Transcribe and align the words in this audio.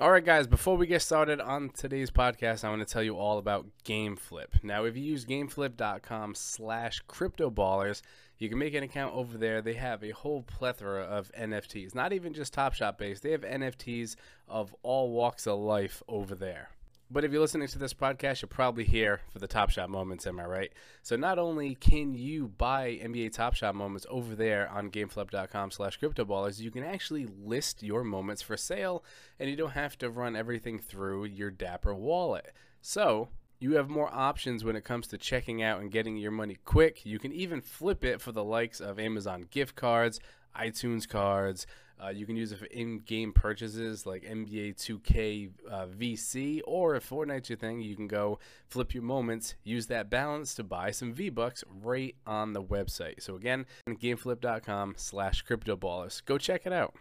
All 0.00 0.10
right, 0.10 0.24
guys, 0.24 0.48
before 0.48 0.76
we 0.76 0.88
get 0.88 1.02
started 1.02 1.40
on 1.40 1.70
today's 1.70 2.10
podcast, 2.10 2.64
I 2.64 2.68
want 2.68 2.84
to 2.84 2.92
tell 2.92 3.04
you 3.04 3.16
all 3.16 3.38
about 3.38 3.66
GameFlip. 3.84 4.64
Now, 4.64 4.86
if 4.86 4.96
you 4.96 5.04
use 5.04 5.24
gameflip.com 5.24 6.34
slash 6.34 7.00
cryptoballers, 7.08 8.02
you 8.36 8.48
can 8.48 8.58
make 8.58 8.74
an 8.74 8.82
account 8.82 9.14
over 9.14 9.38
there. 9.38 9.62
They 9.62 9.74
have 9.74 10.02
a 10.02 10.10
whole 10.10 10.42
plethora 10.42 11.04
of 11.04 11.30
NFTs, 11.38 11.94
not 11.94 12.12
even 12.12 12.34
just 12.34 12.52
Top 12.52 12.74
Shot 12.74 12.98
based. 12.98 13.22
They 13.22 13.30
have 13.30 13.42
NFTs 13.42 14.16
of 14.48 14.74
all 14.82 15.12
walks 15.12 15.46
of 15.46 15.60
life 15.60 16.02
over 16.08 16.34
there. 16.34 16.70
But 17.14 17.22
if 17.22 17.30
you're 17.30 17.40
listening 17.40 17.68
to 17.68 17.78
this 17.78 17.94
podcast, 17.94 18.42
you're 18.42 18.48
probably 18.48 18.82
here 18.82 19.20
for 19.30 19.38
the 19.38 19.46
Top 19.46 19.70
Shot 19.70 19.88
moments, 19.88 20.26
am 20.26 20.40
I 20.40 20.46
right? 20.46 20.72
So 21.04 21.14
not 21.14 21.38
only 21.38 21.76
can 21.76 22.12
you 22.12 22.48
buy 22.48 22.98
NBA 23.00 23.32
Top 23.32 23.54
Shot 23.54 23.76
moments 23.76 24.04
over 24.10 24.34
there 24.34 24.68
on 24.68 24.90
gameflip.com 24.90 25.70
slash 25.70 26.00
cryptoballers, 26.00 26.58
you 26.58 26.72
can 26.72 26.82
actually 26.82 27.28
list 27.40 27.84
your 27.84 28.02
moments 28.02 28.42
for 28.42 28.56
sale 28.56 29.04
and 29.38 29.48
you 29.48 29.54
don't 29.54 29.70
have 29.70 29.96
to 29.98 30.10
run 30.10 30.34
everything 30.34 30.80
through 30.80 31.26
your 31.26 31.52
Dapper 31.52 31.94
wallet. 31.94 32.52
So 32.82 33.28
you 33.60 33.76
have 33.76 33.88
more 33.88 34.12
options 34.12 34.64
when 34.64 34.74
it 34.74 34.82
comes 34.82 35.06
to 35.06 35.16
checking 35.16 35.62
out 35.62 35.80
and 35.80 35.92
getting 35.92 36.16
your 36.16 36.32
money 36.32 36.58
quick. 36.64 37.06
You 37.06 37.20
can 37.20 37.30
even 37.30 37.60
flip 37.60 38.04
it 38.04 38.20
for 38.20 38.32
the 38.32 38.42
likes 38.42 38.80
of 38.80 38.98
Amazon 38.98 39.46
gift 39.52 39.76
cards, 39.76 40.18
iTunes 40.58 41.08
cards, 41.08 41.64
uh, 42.02 42.08
you 42.08 42.26
can 42.26 42.36
use 42.36 42.52
it 42.52 42.58
for 42.58 42.66
in-game 42.66 43.32
purchases 43.32 44.04
like 44.04 44.24
NBA 44.24 44.76
2K 44.76 45.50
uh, 45.70 45.86
VC, 45.86 46.60
or 46.66 46.96
if 46.96 47.08
Fortnite's 47.08 47.48
your 47.48 47.58
thing, 47.58 47.80
you 47.80 47.94
can 47.94 48.08
go 48.08 48.38
flip 48.66 48.94
your 48.94 49.02
moments, 49.02 49.54
use 49.62 49.86
that 49.86 50.10
balance 50.10 50.54
to 50.56 50.64
buy 50.64 50.90
some 50.90 51.12
V-Bucks 51.12 51.62
right 51.82 52.16
on 52.26 52.52
the 52.52 52.62
website. 52.62 53.22
So 53.22 53.36
again, 53.36 53.66
gameflip.com 53.88 54.94
slash 54.96 55.44
cryptoballers. 55.44 56.24
Go 56.24 56.36
check 56.36 56.66
it 56.66 56.72
out. 56.72 56.94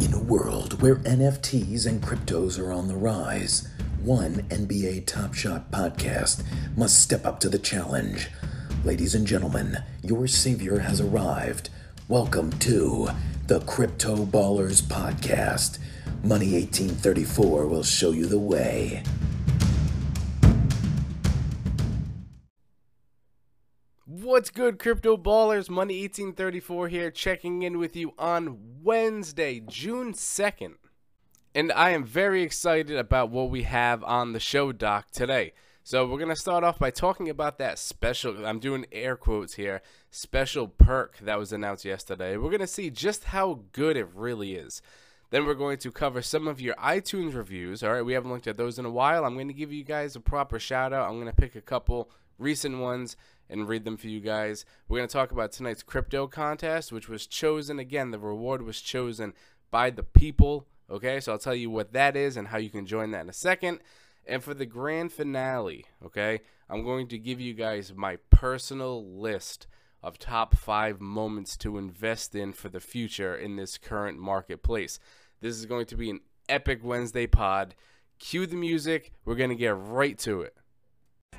In 0.00 0.12
a 0.12 0.22
world 0.22 0.82
where 0.82 0.96
NFTs 0.96 1.86
and 1.86 2.02
cryptos 2.02 2.58
are 2.58 2.72
on 2.72 2.88
the 2.88 2.96
rise, 2.96 3.68
one 4.02 4.42
NBA 4.48 5.06
Top 5.06 5.34
Shot 5.34 5.70
podcast 5.70 6.44
must 6.76 7.00
step 7.00 7.24
up 7.24 7.38
to 7.40 7.48
the 7.48 7.58
challenge– 7.58 8.28
Ladies 8.88 9.14
and 9.14 9.26
gentlemen, 9.26 9.76
your 10.02 10.26
savior 10.26 10.78
has 10.78 10.98
arrived. 10.98 11.68
Welcome 12.08 12.52
to 12.60 13.10
the 13.46 13.60
Crypto 13.60 14.24
Ballers 14.24 14.80
Podcast. 14.80 15.78
Money 16.24 16.54
1834 16.54 17.66
will 17.66 17.82
show 17.82 18.12
you 18.12 18.24
the 18.24 18.38
way. 18.38 19.02
What's 24.06 24.48
good, 24.48 24.78
Crypto 24.78 25.18
Ballers? 25.18 25.68
Money 25.68 26.00
1834 26.00 26.88
here, 26.88 27.10
checking 27.10 27.60
in 27.60 27.76
with 27.76 27.94
you 27.94 28.14
on 28.18 28.56
Wednesday, 28.82 29.60
June 29.60 30.14
2nd. 30.14 30.76
And 31.54 31.70
I 31.72 31.90
am 31.90 32.04
very 32.04 32.42
excited 32.42 32.96
about 32.96 33.28
what 33.28 33.50
we 33.50 33.64
have 33.64 34.02
on 34.04 34.32
the 34.32 34.40
show, 34.40 34.72
Doc, 34.72 35.10
today. 35.12 35.52
So 35.88 36.04
we're 36.04 36.18
going 36.18 36.28
to 36.28 36.36
start 36.36 36.64
off 36.64 36.78
by 36.78 36.90
talking 36.90 37.30
about 37.30 37.56
that 37.56 37.78
special, 37.78 38.44
I'm 38.44 38.58
doing 38.58 38.84
air 38.92 39.16
quotes 39.16 39.54
here, 39.54 39.80
special 40.10 40.68
perk 40.68 41.16
that 41.22 41.38
was 41.38 41.50
announced 41.50 41.86
yesterday. 41.86 42.36
We're 42.36 42.50
going 42.50 42.60
to 42.60 42.66
see 42.66 42.90
just 42.90 43.24
how 43.24 43.60
good 43.72 43.96
it 43.96 44.06
really 44.14 44.52
is. 44.52 44.82
Then 45.30 45.46
we're 45.46 45.54
going 45.54 45.78
to 45.78 45.90
cover 45.90 46.20
some 46.20 46.46
of 46.46 46.60
your 46.60 46.74
iTunes 46.74 47.34
reviews. 47.34 47.82
All 47.82 47.90
right, 47.90 48.04
we 48.04 48.12
haven't 48.12 48.30
looked 48.30 48.46
at 48.46 48.58
those 48.58 48.78
in 48.78 48.84
a 48.84 48.90
while. 48.90 49.24
I'm 49.24 49.32
going 49.32 49.48
to 49.48 49.54
give 49.54 49.72
you 49.72 49.82
guys 49.82 50.14
a 50.14 50.20
proper 50.20 50.58
shout 50.58 50.92
out. 50.92 51.08
I'm 51.08 51.18
going 51.18 51.24
to 51.24 51.32
pick 51.32 51.56
a 51.56 51.62
couple 51.62 52.10
recent 52.36 52.80
ones 52.80 53.16
and 53.48 53.66
read 53.66 53.86
them 53.86 53.96
for 53.96 54.08
you 54.08 54.20
guys. 54.20 54.66
We're 54.90 54.98
going 54.98 55.08
to 55.08 55.12
talk 55.14 55.32
about 55.32 55.52
tonight's 55.52 55.82
crypto 55.82 56.26
contest, 56.26 56.92
which 56.92 57.08
was 57.08 57.26
chosen 57.26 57.78
again. 57.78 58.10
The 58.10 58.18
reward 58.18 58.60
was 58.60 58.82
chosen 58.82 59.32
by 59.70 59.88
the 59.88 60.02
people. 60.02 60.66
Okay, 60.90 61.18
so 61.20 61.32
I'll 61.32 61.38
tell 61.38 61.54
you 61.54 61.70
what 61.70 61.94
that 61.94 62.14
is 62.14 62.36
and 62.36 62.48
how 62.48 62.58
you 62.58 62.68
can 62.68 62.84
join 62.84 63.10
that 63.12 63.22
in 63.22 63.30
a 63.30 63.32
second. 63.32 63.80
And 64.28 64.44
for 64.44 64.52
the 64.52 64.66
grand 64.66 65.10
finale, 65.10 65.86
okay, 66.04 66.40
I'm 66.68 66.84
going 66.84 67.08
to 67.08 67.18
give 67.18 67.40
you 67.40 67.54
guys 67.54 67.94
my 67.96 68.16
personal 68.30 69.02
list 69.18 69.66
of 70.02 70.18
top 70.18 70.54
five 70.54 71.00
moments 71.00 71.56
to 71.56 71.78
invest 71.78 72.34
in 72.34 72.52
for 72.52 72.68
the 72.68 72.78
future 72.78 73.34
in 73.34 73.56
this 73.56 73.78
current 73.78 74.18
marketplace. 74.18 74.98
This 75.40 75.56
is 75.56 75.64
going 75.64 75.86
to 75.86 75.96
be 75.96 76.10
an 76.10 76.20
epic 76.48 76.80
Wednesday 76.82 77.26
pod. 77.26 77.74
Cue 78.18 78.46
the 78.46 78.56
music. 78.56 79.12
We're 79.24 79.34
going 79.34 79.50
to 79.50 79.56
get 79.56 79.76
right 79.76 80.18
to 80.18 80.42
it. 80.42 80.54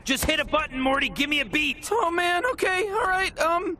Just 0.04 0.26
hit 0.26 0.40
a 0.40 0.46
button, 0.46 0.80
Morty. 0.80 1.10
Give 1.10 1.30
me 1.30 1.42
a 1.42 1.46
beat. 1.46 1.88
Oh, 1.92 2.10
man. 2.10 2.46
Okay. 2.54 2.88
All 2.90 3.04
right. 3.04 3.38
Um. 3.40 3.78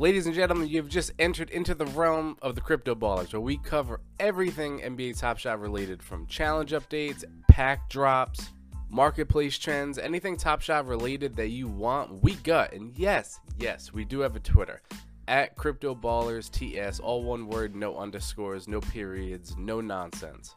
Ladies 0.00 0.24
and 0.24 0.34
gentlemen, 0.34 0.66
you've 0.66 0.88
just 0.88 1.12
entered 1.18 1.50
into 1.50 1.74
the 1.74 1.84
realm 1.84 2.38
of 2.40 2.54
the 2.54 2.62
crypto 2.62 2.94
ballers 2.94 3.34
where 3.34 3.40
we 3.42 3.58
cover 3.58 4.00
everything 4.18 4.80
NBA 4.80 5.20
Top 5.20 5.36
Shot 5.36 5.60
related 5.60 6.02
from 6.02 6.24
challenge 6.24 6.70
updates, 6.70 7.22
pack 7.48 7.90
drops, 7.90 8.48
marketplace 8.88 9.58
trends, 9.58 9.98
anything 9.98 10.38
Top 10.38 10.62
Shot 10.62 10.86
related 10.86 11.36
that 11.36 11.48
you 11.48 11.68
want, 11.68 12.22
we 12.22 12.36
got. 12.36 12.72
And 12.72 12.98
yes, 12.98 13.40
yes, 13.58 13.92
we 13.92 14.06
do 14.06 14.20
have 14.20 14.36
a 14.36 14.40
Twitter 14.40 14.80
at 15.28 15.54
Crypto 15.56 15.94
Ballers 15.94 16.50
TS, 16.50 16.98
all 16.98 17.22
one 17.22 17.46
word, 17.46 17.76
no 17.76 17.98
underscores, 17.98 18.66
no 18.66 18.80
periods, 18.80 19.54
no 19.58 19.82
nonsense 19.82 20.56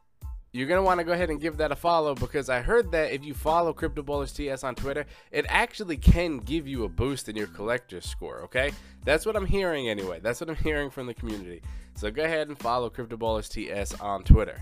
you're 0.53 0.67
going 0.67 0.77
to 0.77 0.83
want 0.83 0.99
to 0.99 1.03
go 1.03 1.13
ahead 1.13 1.31
and 1.31 1.41
give 1.41 1.57
that 1.57 1.71
a 1.71 1.75
follow 1.75 2.13
because 2.13 2.47
I 2.47 2.61
heard 2.61 2.91
that 2.91 3.11
if 3.11 3.25
you 3.25 3.33
follow 3.33 3.73
Crypto 3.73 4.03
Ballers 4.03 4.35
TS 4.35 4.63
on 4.63 4.75
Twitter, 4.75 5.07
it 5.31 5.47
actually 5.49 5.97
can 5.97 6.37
give 6.37 6.67
you 6.67 6.83
a 6.83 6.89
boost 6.89 7.27
in 7.27 7.35
your 7.35 7.47
collector's 7.47 8.05
score, 8.05 8.41
okay? 8.43 8.71
That's 9.03 9.25
what 9.25 9.35
I'm 9.35 9.47
hearing 9.47 9.89
anyway. 9.89 10.19
That's 10.21 10.39
what 10.39 10.51
I'm 10.51 10.55
hearing 10.55 10.91
from 10.91 11.07
the 11.07 11.13
community. 11.15 11.63
So 11.95 12.11
go 12.11 12.23
ahead 12.23 12.49
and 12.49 12.57
follow 12.57 12.91
Crypto 12.91 13.17
Ballers 13.17 13.49
TS 13.49 13.99
on 13.99 14.23
Twitter. 14.23 14.61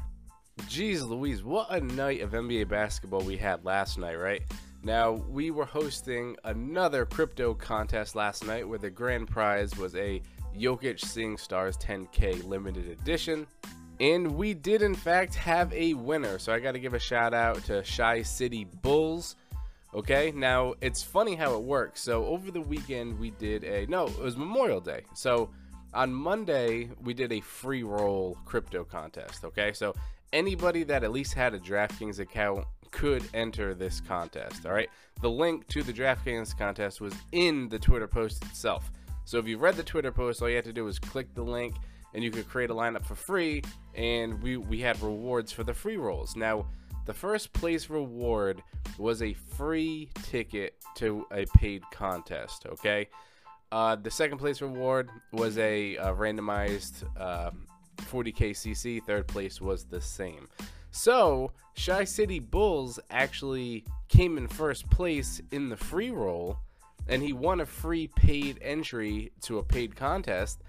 Jeez 0.61 1.05
Louise, 1.05 1.43
what 1.43 1.69
a 1.69 1.81
night 1.81 2.21
of 2.21 2.31
NBA 2.31 2.69
basketball 2.69 3.21
we 3.21 3.35
had 3.35 3.65
last 3.65 3.97
night, 3.97 4.15
right? 4.15 4.43
Now, 4.83 5.11
we 5.11 5.51
were 5.51 5.65
hosting 5.65 6.37
another 6.45 7.05
crypto 7.05 7.53
contest 7.53 8.15
last 8.15 8.47
night 8.47 8.67
where 8.67 8.79
the 8.79 8.89
grand 8.89 9.27
prize 9.27 9.77
was 9.77 9.95
a 9.95 10.21
Jokic 10.57 10.99
Seeing 10.99 11.37
Stars 11.37 11.77
10K 11.77 12.47
limited 12.47 12.87
edition. 12.87 13.45
And 14.01 14.31
we 14.31 14.55
did, 14.55 14.81
in 14.81 14.95
fact, 14.95 15.35
have 15.35 15.71
a 15.73 15.93
winner. 15.93 16.39
So 16.39 16.51
I 16.51 16.59
got 16.59 16.71
to 16.71 16.79
give 16.79 16.95
a 16.95 16.99
shout 16.99 17.35
out 17.35 17.63
to 17.65 17.83
Shy 17.83 18.23
City 18.23 18.65
Bulls. 18.81 19.35
Okay, 19.93 20.31
now 20.31 20.73
it's 20.81 21.03
funny 21.03 21.35
how 21.35 21.53
it 21.53 21.61
works. 21.61 22.01
So 22.01 22.25
over 22.25 22.49
the 22.49 22.61
weekend, 22.61 23.19
we 23.19 23.29
did 23.29 23.63
a 23.63 23.85
no, 23.85 24.07
it 24.07 24.17
was 24.17 24.35
Memorial 24.35 24.81
Day. 24.81 25.01
So 25.13 25.51
on 25.93 26.11
Monday, 26.11 26.89
we 27.03 27.13
did 27.13 27.31
a 27.31 27.41
free 27.41 27.83
roll 27.83 28.39
crypto 28.43 28.83
contest. 28.83 29.45
Okay, 29.45 29.71
so 29.71 29.93
anybody 30.33 30.81
that 30.83 31.03
at 31.03 31.11
least 31.11 31.35
had 31.35 31.53
a 31.53 31.59
DraftKings 31.59 32.17
account 32.17 32.65
could 32.89 33.23
enter 33.35 33.75
this 33.75 34.01
contest. 34.01 34.65
All 34.65 34.73
right, 34.73 34.89
the 35.21 35.29
link 35.29 35.67
to 35.67 35.83
the 35.83 35.93
DraftKings 35.93 36.57
contest 36.57 37.01
was 37.01 37.13
in 37.33 37.69
the 37.69 37.77
Twitter 37.77 38.07
post 38.07 38.43
itself. 38.45 38.89
So 39.25 39.37
if 39.37 39.47
you 39.47 39.59
read 39.59 39.75
the 39.75 39.83
Twitter 39.83 40.11
post, 40.11 40.41
all 40.41 40.49
you 40.49 40.55
had 40.55 40.65
to 40.65 40.73
do 40.73 40.85
was 40.85 40.97
click 40.97 41.31
the 41.35 41.43
link 41.43 41.75
and 42.13 42.23
you 42.23 42.31
could 42.31 42.47
create 42.47 42.69
a 42.69 42.73
lineup 42.73 43.05
for 43.05 43.15
free 43.15 43.63
and 43.95 44.41
we 44.41 44.57
we 44.57 44.79
had 44.79 45.01
rewards 45.01 45.51
for 45.51 45.63
the 45.63 45.73
free 45.73 45.97
rolls. 45.97 46.35
Now 46.35 46.65
the 47.05 47.13
first 47.13 47.51
place 47.53 47.89
reward 47.89 48.61
was 48.97 49.21
a 49.21 49.33
free 49.33 50.09
ticket 50.23 50.75
to 50.95 51.25
a 51.31 51.45
paid 51.57 51.83
contest 51.91 52.65
okay? 52.67 53.07
Uh, 53.71 53.95
the 53.95 54.11
second 54.11 54.37
place 54.37 54.61
reward 54.61 55.09
was 55.31 55.57
a, 55.57 55.95
a 55.95 56.13
randomized 56.13 57.03
uh, 57.17 57.51
40k 57.97 58.51
cc 58.51 59.03
third 59.03 59.27
place 59.27 59.61
was 59.61 59.85
the 59.85 60.01
same. 60.01 60.47
So 60.91 61.51
shy 61.73 62.03
city 62.03 62.39
bulls 62.39 62.99
actually 63.09 63.85
came 64.09 64.37
in 64.37 64.47
first 64.47 64.89
place 64.89 65.41
in 65.51 65.69
the 65.69 65.77
free 65.77 66.11
roll 66.11 66.57
and 67.07 67.23
he 67.23 67.33
won 67.33 67.61
a 67.61 67.65
free 67.65 68.07
paid 68.07 68.59
entry 68.61 69.31
to 69.41 69.59
a 69.59 69.63
paid 69.63 69.95
contest 69.95 70.61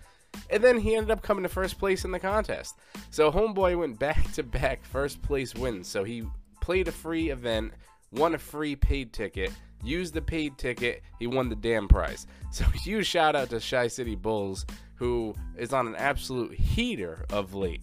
and 0.51 0.63
then 0.63 0.79
he 0.79 0.95
ended 0.95 1.11
up 1.11 1.23
coming 1.23 1.43
to 1.43 1.49
first 1.49 1.79
place 1.79 2.05
in 2.05 2.11
the 2.11 2.19
contest. 2.19 2.77
So 3.11 3.31
Homeboy 3.31 3.79
went 3.79 3.99
back 3.99 4.33
to 4.33 4.43
back 4.43 4.85
first 4.85 5.23
place 5.23 5.55
wins. 5.55 5.89
So 5.89 6.05
he 6.05 6.25
played 6.61 6.89
a 6.89 6.93
free 6.93 7.31
event, 7.31 7.73
won 8.13 8.35
a 8.35 8.39
free 8.39 8.77
paid 8.77 9.13
ticket, 9.13 9.53
used 9.83 10.15
the 10.15 10.23
paid 10.23 10.59
ticket, 10.59 11.03
he 11.19 11.27
won 11.27 11.49
the 11.49 11.57
damn 11.57 11.89
prize. 11.89 12.27
So 12.53 12.67
huge 12.67 13.07
shout 13.07 13.35
out 13.35 13.49
to 13.49 13.61
Shy 13.61 13.89
City 13.89 14.15
Bulls 14.15 14.67
who 15.03 15.35
is 15.57 15.73
on 15.73 15.87
an 15.89 15.97
absolute 15.97 16.53
heater 16.53 17.25
of 17.31 17.55
late. 17.55 17.81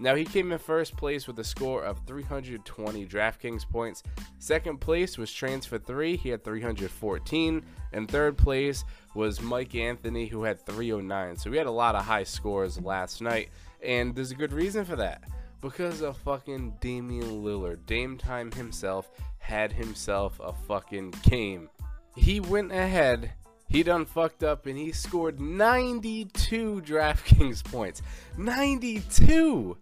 Now, 0.00 0.14
he 0.14 0.24
came 0.24 0.52
in 0.52 0.58
first 0.58 0.96
place 0.96 1.26
with 1.26 1.38
a 1.40 1.44
score 1.44 1.82
of 1.82 2.00
320 2.06 3.06
DraftKings 3.06 3.68
points. 3.68 4.02
Second 4.38 4.80
place 4.80 5.18
was 5.18 5.32
Transfer 5.32 5.78
3, 5.78 6.16
he 6.16 6.28
had 6.28 6.44
314. 6.44 7.64
And 7.92 8.08
third 8.08 8.38
place 8.38 8.84
was 9.14 9.40
Mike 9.40 9.74
Anthony, 9.74 10.26
who 10.26 10.44
had 10.44 10.64
309. 10.64 11.36
So 11.36 11.50
we 11.50 11.56
had 11.56 11.66
a 11.66 11.70
lot 11.70 11.96
of 11.96 12.04
high 12.04 12.24
scores 12.24 12.80
last 12.80 13.20
night. 13.20 13.50
And 13.82 14.14
there's 14.14 14.30
a 14.30 14.36
good 14.36 14.52
reason 14.52 14.84
for 14.84 14.96
that. 14.96 15.24
Because 15.60 16.02
of 16.02 16.16
fucking 16.18 16.76
Damian 16.80 17.42
Lillard. 17.42 17.84
Dame 17.86 18.16
Time 18.16 18.52
himself 18.52 19.10
had 19.38 19.72
himself 19.72 20.38
a 20.38 20.52
fucking 20.52 21.14
game. 21.22 21.68
He 22.14 22.38
went 22.38 22.70
ahead 22.70 23.32
he 23.68 23.82
done 23.82 24.06
fucked 24.06 24.42
up 24.42 24.66
and 24.66 24.78
he 24.78 24.92
scored 24.92 25.40
92 25.40 26.82
DraftKings 26.86 27.62
points. 27.64 28.02
92! 28.36 29.76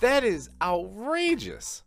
That 0.00 0.24
is 0.24 0.48
outrageous. 0.62 1.82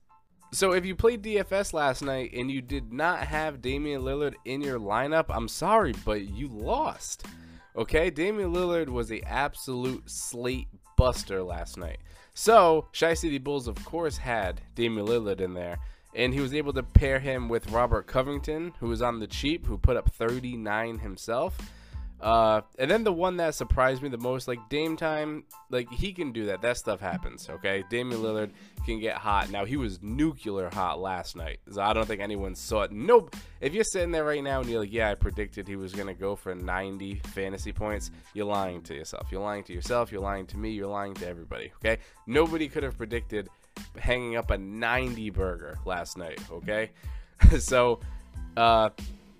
So 0.52 0.74
if 0.74 0.86
you 0.86 0.96
played 0.96 1.24
DFS 1.24 1.74
last 1.74 2.04
night 2.04 2.32
and 2.34 2.52
you 2.52 2.62
did 2.62 2.94
not 2.94 3.20
have 3.22 3.62
Damian 3.62 4.04
Lillard 4.04 4.36
in 4.46 4.62
your 4.62 4.80
lineup, 4.80 5.26
I'm 5.30 5.48
sorry, 5.48 5.94
but 6.06 6.22
you 6.22 6.48
lost. 6.48 7.26
Okay, 7.76 8.12
Damian 8.12 8.54
Lillard 8.54 8.90
was 8.90 9.12
a 9.12 9.22
absolute 9.22 10.08
slate 10.08 10.68
buster 10.96 11.42
last 11.42 11.76
night. 11.76 11.98
So, 12.36 12.88
Shy 12.92 13.16
City 13.16 13.40
Bulls 13.40 13.68
of 13.68 13.84
course 13.84 14.18
had 14.18 14.62
Damian 14.76 15.08
Lillard 15.08 15.42
in 15.42 15.56
there 15.56 15.80
and 16.16 16.34
he 16.34 16.40
was 16.40 16.54
able 16.54 16.74
to 16.74 16.84
pair 16.84 17.20
him 17.20 17.50
with 17.50 17.72
Robert 17.72 18.06
Covington, 18.06 18.74
who 18.80 18.88
was 18.88 19.02
on 19.02 19.20
the 19.20 19.28
cheap, 19.28 19.66
who 19.66 19.78
put 19.78 19.98
up 19.98 20.12
39 20.12 21.00
himself. 21.00 21.58
Uh, 22.24 22.62
and 22.80 22.90
then 22.90 23.04
the 23.04 23.12
one 23.12 23.38
that 23.38 23.54
surprised 23.54 24.02
me 24.02 24.08
the 24.10 24.18
most, 24.18 24.48
like 24.48 24.70
Dame 24.70 24.96
time, 24.96 25.44
like 25.70 25.92
he 25.92 26.14
can 26.14 26.32
do 26.32 26.46
that. 26.46 26.62
That 26.62 26.78
stuff 26.78 27.02
happens, 27.02 27.50
okay? 27.50 27.84
Damian 27.90 28.22
Lillard 28.22 28.52
can 28.86 29.00
get 29.00 29.18
hot. 29.18 29.50
Now 29.52 29.66
he 29.66 29.76
was 29.76 30.02
nuclear 30.02 30.70
hot 30.70 31.00
last 31.00 31.36
night. 31.36 31.60
So 31.70 31.82
I 31.82 31.92
don't 31.92 32.08
think 32.08 32.22
anyone 32.22 32.56
saw 32.56 32.84
it. 32.84 32.92
Nope. 32.92 33.36
If 33.60 33.74
you're 33.74 33.84
sitting 33.84 34.12
there 34.12 34.24
right 34.24 34.44
now 34.44 34.62
and 34.62 34.70
you're 34.70 34.80
like, 34.80 34.94
yeah, 34.94 35.12
I 35.12 35.16
predicted 35.16 35.68
he 35.68 35.76
was 35.76 35.94
gonna 35.94 36.14
go 36.14 36.36
for 36.36 36.56
90 36.56 37.16
fantasy 37.34 37.74
points, 37.74 38.10
you're 38.34 38.46
lying 38.46 38.82
to 38.84 38.94
yourself. 38.94 39.28
You're 39.30 39.42
lying 39.42 39.64
to 39.66 39.74
yourself. 39.74 40.12
You're 40.12 40.22
lying 40.22 40.48
to 40.48 40.58
me. 40.58 40.72
You're 40.72 40.88
lying 40.88 41.14
to 41.16 41.28
everybody. 41.28 41.74
Okay? 41.84 42.02
Nobody 42.26 42.70
could 42.70 42.84
have 42.84 42.98
predicted 42.98 43.50
hanging 43.98 44.36
up 44.36 44.52
a 44.52 44.58
90 44.58 45.30
burger 45.32 45.78
last 45.86 46.18
night. 46.18 46.40
Okay, 46.52 46.92
so 47.60 48.00
uh, 48.58 48.90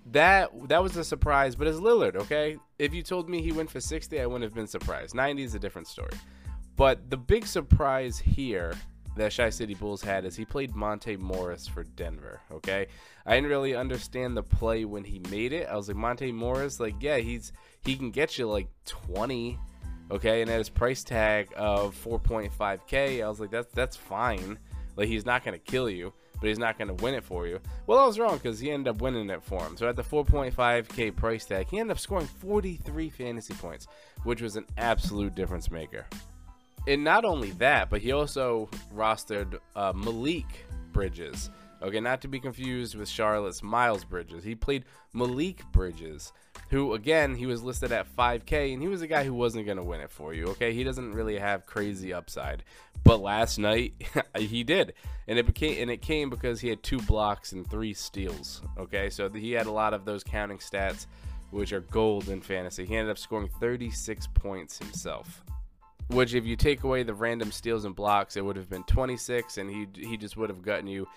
that 0.06 0.50
that 0.68 0.82
was 0.82 0.96
a 0.96 1.04
surprise. 1.04 1.54
But 1.54 1.66
it's 1.66 1.78
Lillard. 1.78 2.16
Okay, 2.16 2.56
if 2.78 2.94
you 2.94 3.02
told 3.02 3.28
me 3.28 3.42
he 3.42 3.52
went 3.52 3.70
for 3.70 3.80
60, 3.80 4.20
I 4.20 4.26
wouldn't 4.26 4.44
have 4.44 4.54
been 4.54 4.66
surprised. 4.66 5.14
90 5.14 5.42
is 5.42 5.54
a 5.54 5.58
different 5.58 5.88
story. 5.88 6.14
But 6.76 7.10
the 7.10 7.16
big 7.16 7.46
surprise 7.46 8.18
here 8.18 8.74
that 9.16 9.32
Shy 9.32 9.48
City 9.48 9.74
Bulls 9.74 10.02
had 10.02 10.24
is 10.24 10.34
he 10.34 10.44
played 10.44 10.74
Monte 10.74 11.16
Morris 11.18 11.68
for 11.68 11.84
Denver. 11.84 12.40
Okay, 12.50 12.86
I 13.24 13.34
didn't 13.34 13.50
really 13.50 13.74
understand 13.74 14.36
the 14.36 14.42
play 14.42 14.84
when 14.84 15.04
he 15.04 15.20
made 15.30 15.52
it. 15.52 15.68
I 15.68 15.76
was 15.76 15.88
like 15.88 15.96
Monte 15.96 16.32
Morris, 16.32 16.80
like 16.80 16.94
yeah, 17.00 17.18
he's 17.18 17.52
he 17.84 17.96
can 17.96 18.10
get 18.10 18.38
you 18.38 18.48
like 18.48 18.68
20 18.86 19.58
Okay, 20.10 20.42
and 20.42 20.50
at 20.50 20.58
his 20.58 20.68
price 20.68 21.02
tag 21.02 21.48
of 21.56 21.96
4.5k, 22.04 23.24
I 23.24 23.28
was 23.28 23.40
like, 23.40 23.50
that's 23.50 23.72
that's 23.72 23.96
fine. 23.96 24.58
Like 24.96 25.08
he's 25.08 25.24
not 25.24 25.44
gonna 25.44 25.58
kill 25.58 25.88
you, 25.88 26.12
but 26.44 26.50
he's 26.50 26.58
not 26.58 26.78
gonna 26.78 26.92
win 26.92 27.14
it 27.14 27.24
for 27.24 27.46
you. 27.46 27.58
Well, 27.86 27.98
I 27.98 28.06
was 28.06 28.18
wrong 28.18 28.36
because 28.36 28.60
he 28.60 28.70
ended 28.70 28.94
up 28.94 29.00
winning 29.00 29.30
it 29.30 29.42
for 29.42 29.66
him. 29.66 29.78
So 29.78 29.88
at 29.88 29.96
the 29.96 30.02
4.5k 30.02 31.16
price 31.16 31.46
tag, 31.46 31.68
he 31.70 31.78
ended 31.78 31.92
up 31.92 31.98
scoring 31.98 32.26
43 32.26 33.08
fantasy 33.08 33.54
points, 33.54 33.86
which 34.24 34.42
was 34.42 34.56
an 34.56 34.66
absolute 34.76 35.34
difference 35.34 35.70
maker. 35.70 36.04
And 36.86 37.02
not 37.02 37.24
only 37.24 37.52
that, 37.52 37.88
but 37.88 38.02
he 38.02 38.12
also 38.12 38.68
rostered 38.94 39.58
uh, 39.74 39.94
Malik 39.96 40.66
Bridges. 40.92 41.48
Okay, 41.80 42.00
not 42.00 42.20
to 42.20 42.28
be 42.28 42.40
confused 42.40 42.94
with 42.94 43.08
Charlotte's 43.08 43.62
Miles 43.62 44.04
Bridges. 44.04 44.44
He 44.44 44.54
played 44.54 44.84
Malik 45.14 45.62
Bridges 45.72 46.34
who 46.70 46.94
again 46.94 47.34
he 47.34 47.46
was 47.46 47.62
listed 47.62 47.92
at 47.92 48.14
5k 48.16 48.72
and 48.72 48.82
he 48.82 48.88
was 48.88 49.02
a 49.02 49.06
guy 49.06 49.24
who 49.24 49.34
wasn't 49.34 49.66
going 49.66 49.78
to 49.78 49.84
win 49.84 50.00
it 50.00 50.10
for 50.10 50.34
you 50.34 50.46
okay? 50.46 50.72
He 50.72 50.84
doesn't 50.84 51.12
really 51.12 51.38
have 51.38 51.66
crazy 51.66 52.12
upside. 52.12 52.64
But 53.04 53.20
last 53.20 53.58
night 53.58 53.94
he 54.36 54.64
did. 54.64 54.94
And 55.28 55.38
it 55.38 55.46
became 55.46 55.80
and 55.80 55.90
it 55.90 56.02
came 56.02 56.30
because 56.30 56.60
he 56.60 56.68
had 56.68 56.82
two 56.82 56.98
blocks 56.98 57.52
and 57.52 57.68
three 57.68 57.94
steals 57.94 58.62
okay? 58.78 59.10
So 59.10 59.28
he 59.28 59.52
had 59.52 59.66
a 59.66 59.72
lot 59.72 59.94
of 59.94 60.04
those 60.04 60.24
counting 60.24 60.58
stats 60.58 61.06
which 61.50 61.72
are 61.72 61.80
gold 61.80 62.28
in 62.28 62.40
fantasy. 62.40 62.84
He 62.84 62.96
ended 62.96 63.10
up 63.10 63.18
scoring 63.18 63.48
36 63.60 64.26
points 64.34 64.78
himself 64.78 65.44
which 66.08 66.34
if 66.34 66.44
you 66.44 66.56
take 66.56 66.84
away 66.84 67.02
the 67.02 67.14
random 67.14 67.50
steals 67.50 67.84
and 67.84 67.96
blocks 67.96 68.36
it 68.36 68.44
would 68.44 68.56
have 68.56 68.68
been 68.68 68.84
26 68.84 69.58
and 69.58 69.70
he 69.70 69.86
he 70.06 70.16
just 70.16 70.36
would 70.36 70.50
have 70.50 70.62
gotten 70.62 70.86
you 70.86 71.08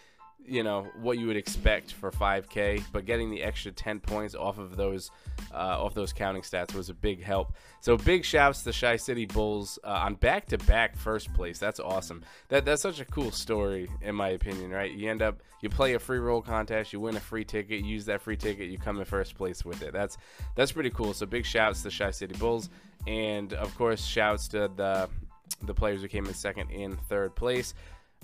you 0.47 0.63
know 0.63 0.87
what 1.01 1.17
you 1.17 1.27
would 1.27 1.35
expect 1.35 1.91
for 1.91 2.09
5k 2.09 2.83
but 2.91 3.05
getting 3.05 3.29
the 3.29 3.43
extra 3.43 3.71
10 3.71 3.99
points 3.99 4.33
off 4.33 4.57
of 4.57 4.77
those 4.77 5.11
uh, 5.53 5.83
off 5.83 5.93
those 5.93 6.13
counting 6.13 6.41
stats 6.41 6.73
was 6.73 6.89
a 6.89 6.93
big 6.93 7.21
help. 7.21 7.53
So 7.81 7.97
big 7.97 8.25
shouts 8.25 8.63
to 8.63 8.73
shy 8.73 8.95
city 8.95 9.25
bulls 9.25 9.77
uh, 9.83 9.89
on 9.89 10.15
back-to-back 10.15 10.95
first 10.95 11.33
place. 11.33 11.59
That's 11.59 11.79
awesome. 11.79 12.23
That 12.49 12.65
that's 12.65 12.81
such 12.81 12.99
a 12.99 13.05
cool 13.05 13.31
story 13.31 13.89
in 14.01 14.15
my 14.15 14.29
opinion 14.29 14.71
right? 14.71 14.91
You 14.91 15.09
end 15.09 15.21
up 15.21 15.41
you 15.61 15.69
play 15.69 15.93
a 15.93 15.99
free 15.99 16.19
roll 16.19 16.41
contest 16.41 16.93
you 16.93 16.99
win 16.99 17.15
a 17.15 17.19
free 17.19 17.43
ticket 17.43 17.83
use 17.83 18.05
that 18.05 18.21
free 18.21 18.37
ticket 18.37 18.69
you 18.69 18.77
come 18.77 18.99
in 18.99 19.05
first 19.05 19.35
place 19.35 19.65
with 19.65 19.81
it. 19.81 19.93
That's 19.93 20.17
that's 20.55 20.71
pretty 20.71 20.91
cool. 20.91 21.13
So 21.13 21.25
big 21.25 21.45
shouts 21.45 21.83
to 21.83 21.91
shy 21.91 22.11
city 22.11 22.35
bulls. 22.37 22.69
And 23.05 23.53
of 23.53 23.75
course 23.75 24.05
shouts 24.05 24.47
to 24.49 24.71
the 24.75 25.09
the 25.63 25.73
players 25.73 26.01
who 26.01 26.07
came 26.07 26.25
in 26.25 26.33
second 26.33 26.69
and 26.71 26.99
third 27.07 27.35
place 27.35 27.73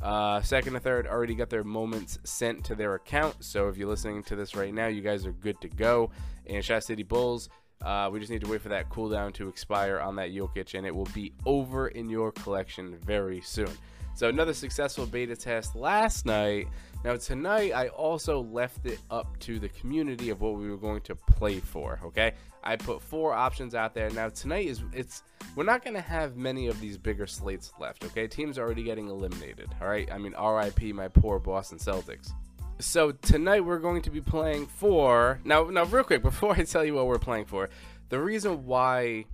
uh, 0.01 0.41
second 0.41 0.75
and 0.75 0.83
third 0.83 1.07
already 1.07 1.35
got 1.35 1.49
their 1.49 1.63
moments 1.63 2.19
sent 2.23 2.65
to 2.65 2.75
their 2.75 2.95
account. 2.95 3.43
So 3.43 3.69
if 3.69 3.77
you're 3.77 3.87
listening 3.87 4.23
to 4.23 4.35
this 4.35 4.55
right 4.55 4.73
now, 4.73 4.87
you 4.87 5.01
guys 5.01 5.25
are 5.25 5.31
good 5.31 5.59
to 5.61 5.69
go. 5.69 6.11
And 6.45 6.63
Shot 6.63 6.83
City 6.83 7.03
Bulls, 7.03 7.49
uh, 7.81 8.09
we 8.11 8.19
just 8.19 8.31
need 8.31 8.41
to 8.41 8.49
wait 8.49 8.61
for 8.61 8.69
that 8.69 8.89
cooldown 8.89 9.33
to 9.33 9.47
expire 9.47 9.99
on 9.99 10.15
that 10.17 10.31
Jokic, 10.31 10.77
and 10.77 10.85
it 10.85 10.95
will 10.95 11.07
be 11.13 11.33
over 11.45 11.87
in 11.89 12.09
your 12.09 12.31
collection 12.31 12.97
very 13.05 13.41
soon. 13.41 13.71
So 14.15 14.29
another 14.29 14.53
successful 14.53 15.05
beta 15.05 15.35
test 15.35 15.75
last 15.75 16.25
night. 16.25 16.67
Now 17.03 17.17
tonight 17.17 17.73
I 17.73 17.89
also 17.89 18.41
left 18.41 18.85
it 18.85 18.99
up 19.11 19.37
to 19.39 19.59
the 19.59 19.67
community 19.69 20.29
of 20.29 20.39
what 20.39 20.55
we 20.55 20.69
were 20.69 20.77
going 20.77 21.01
to 21.01 21.15
play 21.15 21.59
for. 21.59 21.99
Okay, 22.05 22.33
I 22.63 22.77
put 22.77 23.01
four 23.01 23.33
options 23.33 23.75
out 23.75 23.93
there. 23.93 24.09
Now 24.09 24.29
tonight 24.29 24.67
is 24.67 24.83
it's 24.93 25.23
we're 25.55 25.65
not 25.65 25.83
going 25.83 25.95
to 25.95 26.01
have 26.01 26.37
many 26.37 26.67
of 26.67 26.79
these 26.79 26.97
bigger 26.97 27.27
slates 27.27 27.73
left. 27.77 28.05
Okay, 28.05 28.27
teams 28.27 28.57
are 28.57 28.63
already 28.63 28.83
getting 28.83 29.09
eliminated. 29.09 29.69
All 29.81 29.87
right, 29.89 30.09
I 30.11 30.17
mean 30.17 30.33
R.I.P. 30.33 30.93
my 30.93 31.09
poor 31.09 31.39
Boston 31.39 31.77
Celtics. 31.77 32.31
So 32.79 33.11
tonight 33.11 33.61
we're 33.61 33.79
going 33.79 34.01
to 34.03 34.09
be 34.09 34.21
playing 34.21 34.67
for 34.67 35.41
now. 35.43 35.65
Now 35.65 35.83
real 35.83 36.05
quick 36.05 36.23
before 36.31 36.53
I 36.53 36.63
tell 36.63 36.85
you 36.85 36.93
what 36.93 37.07
we're 37.07 37.19
playing 37.19 37.45
for, 37.45 37.69
the 38.07 38.19
reason 38.19 38.65
why 38.65 39.25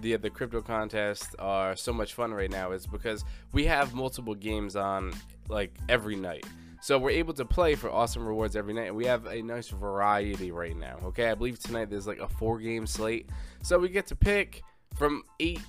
the 0.00 0.14
the 0.16 0.30
crypto 0.30 0.62
contests 0.62 1.34
are 1.40 1.74
so 1.74 1.92
much 1.92 2.14
fun 2.14 2.32
right 2.32 2.50
now 2.50 2.70
is 2.70 2.86
because 2.86 3.24
we 3.52 3.64
have 3.64 3.92
multiple 3.92 4.36
games 4.36 4.76
on 4.76 5.12
like 5.48 5.76
every 5.88 6.14
night. 6.14 6.44
So 6.80 6.98
we're 6.98 7.10
able 7.10 7.34
to 7.34 7.44
play 7.44 7.74
for 7.74 7.90
awesome 7.90 8.26
rewards 8.26 8.54
every 8.54 8.72
night, 8.72 8.86
and 8.86 8.96
we 8.96 9.06
have 9.06 9.26
a 9.26 9.42
nice 9.42 9.68
variety 9.68 10.52
right 10.52 10.76
now. 10.76 10.98
Okay, 11.06 11.30
I 11.30 11.34
believe 11.34 11.58
tonight 11.58 11.90
there's 11.90 12.06
like 12.06 12.20
a 12.20 12.28
four 12.28 12.58
game 12.58 12.86
slate, 12.86 13.28
so 13.62 13.78
we 13.78 13.88
get 13.88 14.06
to 14.08 14.16
pick 14.16 14.62
from 14.96 15.22
eight 15.40 15.60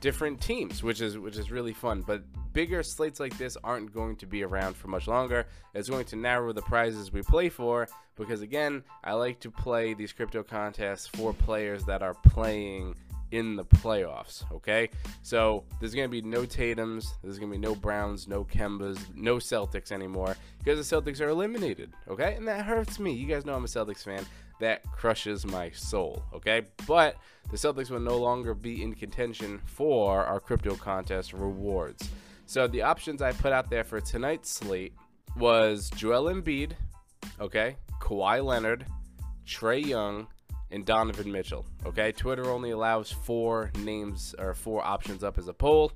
different 0.00 0.40
teams, 0.40 0.82
which 0.82 1.00
is 1.00 1.18
which 1.18 1.36
is 1.36 1.50
really 1.50 1.72
fun. 1.72 2.02
But 2.02 2.22
bigger 2.52 2.82
slates 2.82 3.18
like 3.18 3.36
this 3.38 3.56
aren't 3.64 3.92
going 3.92 4.16
to 4.16 4.26
be 4.26 4.42
around 4.44 4.76
for 4.76 4.88
much 4.88 5.08
longer. 5.08 5.46
It's 5.74 5.88
going 5.88 6.04
to 6.06 6.16
narrow 6.16 6.52
the 6.52 6.62
prizes 6.62 7.12
we 7.12 7.22
play 7.22 7.48
for 7.48 7.88
because 8.16 8.42
again, 8.42 8.84
I 9.02 9.14
like 9.14 9.40
to 9.40 9.50
play 9.50 9.94
these 9.94 10.12
crypto 10.12 10.42
contests 10.42 11.06
for 11.06 11.32
players 11.32 11.84
that 11.86 12.02
are 12.02 12.14
playing 12.14 12.94
in 13.32 13.56
the 13.56 13.64
playoffs. 13.64 14.44
Okay, 14.52 14.90
so 15.22 15.64
there's 15.80 15.94
gonna 15.94 16.08
be 16.08 16.22
no 16.22 16.44
Tatum's, 16.44 17.14
there's 17.22 17.38
gonna 17.38 17.50
be 17.50 17.58
no 17.58 17.74
Browns, 17.74 18.28
no 18.28 18.44
Kembas, 18.44 18.98
no 19.16 19.36
Celtics 19.36 19.90
anymore 19.90 20.36
because 20.58 20.88
the 20.88 20.96
Celtics 20.96 21.20
are 21.20 21.28
eliminated. 21.28 21.92
Okay, 22.08 22.34
and 22.36 22.46
that 22.46 22.64
hurts 22.64 23.00
me. 23.00 23.12
You 23.12 23.26
guys 23.26 23.44
know 23.44 23.54
I'm 23.54 23.64
a 23.64 23.68
Celtics 23.68 24.04
fan. 24.04 24.24
That 24.60 24.84
crushes 24.92 25.44
my 25.44 25.70
soul. 25.70 26.22
Okay, 26.32 26.62
but 26.86 27.16
the 27.50 27.56
Celtics 27.56 27.90
will 27.90 28.00
no 28.00 28.18
longer 28.18 28.54
be 28.54 28.82
in 28.82 28.94
contention 28.94 29.60
for 29.64 30.24
our 30.24 30.38
crypto 30.38 30.76
contest 30.76 31.32
rewards. 31.32 32.08
So 32.46 32.68
the 32.68 32.82
options 32.82 33.22
I 33.22 33.32
put 33.32 33.52
out 33.52 33.70
there 33.70 33.82
for 33.82 34.00
tonight's 34.00 34.50
slate 34.50 34.92
was 35.36 35.90
Joel 35.96 36.32
Embiid, 36.32 36.72
okay, 37.40 37.76
Kawhi 38.00 38.44
Leonard, 38.44 38.84
Trae 39.46 39.84
Young, 39.84 40.26
and 40.72 40.84
Donovan 40.84 41.30
Mitchell. 41.30 41.64
Okay, 41.86 42.12
Twitter 42.12 42.50
only 42.50 42.70
allows 42.70 43.12
four 43.12 43.70
names 43.78 44.34
or 44.38 44.54
four 44.54 44.84
options 44.84 45.22
up 45.22 45.38
as 45.38 45.46
a 45.46 45.52
poll. 45.52 45.92